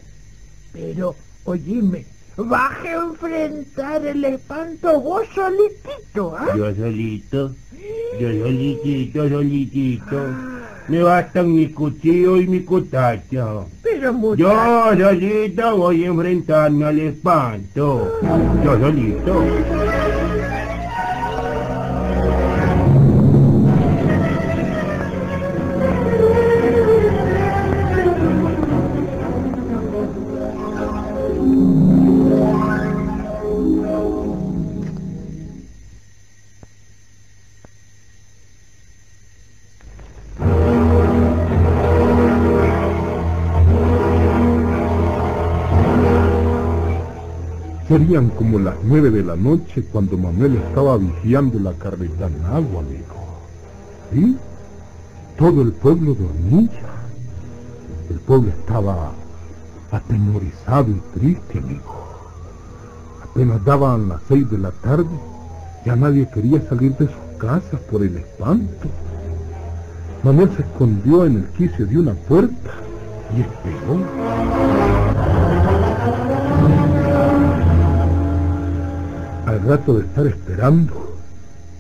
Pero, 0.73 1.14
oíme, 1.44 2.07
vas 2.37 2.85
a 2.85 2.92
enfrentar 2.92 4.07
el 4.07 4.25
espanto 4.25 5.01
vos 5.01 5.27
solitito, 5.35 6.37
¿ah? 6.37 6.49
Yo 6.57 6.75
solito, 6.75 7.55
yo 8.18 8.29
solitito, 8.29 9.29
solitito. 9.29 10.20
Me 10.88 11.03
bastan 11.03 11.55
mi 11.55 11.68
cuchillo 11.68 12.37
y 12.37 12.49
mi 12.49 12.61
cutacho. 12.61 13.66
Pero 13.83 14.12
muchacho, 14.12 14.94
Yo 14.94 15.09
solito 15.11 15.77
voy 15.77 16.05
a 16.05 16.09
enfrentarme 16.09 16.85
al 16.85 16.99
espanto. 16.99 18.12
Yo 18.64 18.79
solito. 18.79 19.89
Serían 48.01 48.30
como 48.30 48.59
las 48.59 48.76
nueve 48.82 49.11
de 49.11 49.22
la 49.22 49.36
noche 49.36 49.84
cuando 49.92 50.16
Manuel 50.16 50.57
estaba 50.57 50.96
vigiando 50.96 51.59
la 51.59 51.74
carreta 51.74 52.28
en 52.28 52.44
agua, 52.46 52.80
amigo. 52.80 53.38
¿Sí? 54.11 54.38
Todo 55.36 55.61
el 55.61 55.72
pueblo 55.72 56.14
dormía. 56.14 56.70
El 58.09 58.18
pueblo 58.20 58.48
estaba 58.53 59.12
atemorizado 59.90 60.90
y 60.92 61.18
triste, 61.18 61.59
amigo. 61.59 62.07
Apenas 63.22 63.62
daban 63.66 64.09
las 64.09 64.22
seis 64.26 64.51
de 64.51 64.57
la 64.57 64.70
tarde, 64.70 65.05
ya 65.84 65.94
nadie 65.94 66.26
quería 66.32 66.66
salir 66.70 66.96
de 66.96 67.05
sus 67.05 67.38
casas 67.38 67.80
por 67.90 68.03
el 68.03 68.16
espanto. 68.16 68.88
Manuel 70.24 70.51
se 70.57 70.62
escondió 70.62 71.26
en 71.26 71.36
el 71.36 71.44
quicio 71.48 71.86
de 71.86 71.98
una 71.98 72.14
puerta 72.14 72.70
y 73.36 73.42
esperó. 73.42 74.89
Al 79.61 79.68
rato 79.68 79.98
de 79.98 80.06
estar 80.06 80.26
esperando, 80.26 81.18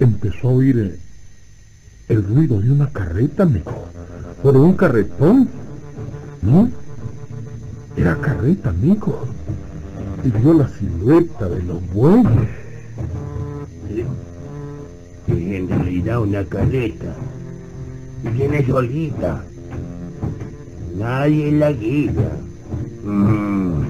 empezó 0.00 0.50
a 0.50 0.52
oír 0.52 0.78
eh, 0.78 0.98
el 2.08 2.22
ruido 2.24 2.60
de 2.60 2.70
una 2.70 2.90
carreta, 2.90 3.44
amigo. 3.44 3.86
Pero 4.42 4.62
un 4.62 4.74
carretón. 4.74 5.48
¿No? 6.42 6.68
Era 7.96 8.16
carreta, 8.20 8.68
amigo. 8.68 9.24
Y 10.22 10.30
vio 10.30 10.52
la 10.52 10.68
silueta 10.68 11.48
de 11.48 11.62
los 11.62 11.92
bueyes. 11.94 12.48
Es 15.26 15.36
en 15.36 15.68
realidad 15.68 16.20
una 16.20 16.44
carreta. 16.44 17.14
Y 18.24 18.28
viene 18.28 18.66
solita. 18.66 19.42
Nadie 20.98 21.52
la 21.52 21.72
guía. 21.72 22.30
Mm. 23.04 23.84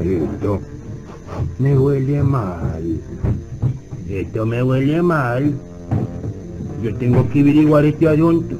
Esto 0.00 0.60
me 1.58 1.78
huele 1.78 2.22
mal. 2.22 3.00
Esto 4.08 4.46
me 4.46 4.62
huele 4.62 5.02
mal. 5.02 5.52
Yo 6.82 6.94
tengo 6.96 7.28
que 7.28 7.40
averiguar 7.40 7.84
este 7.84 8.08
asunto. 8.08 8.56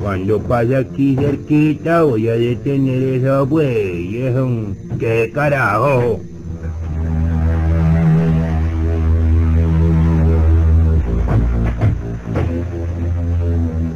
Cuando 0.00 0.40
pase 0.40 0.76
aquí 0.76 1.16
cerquita 1.16 2.02
voy 2.02 2.28
a 2.28 2.34
detener 2.34 3.02
esos 3.02 3.48
bueyes. 3.48 4.34
¿Qué 4.98 5.30
carajo? 5.34 6.20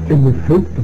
En 0.08 0.26
efecto, 0.26 0.82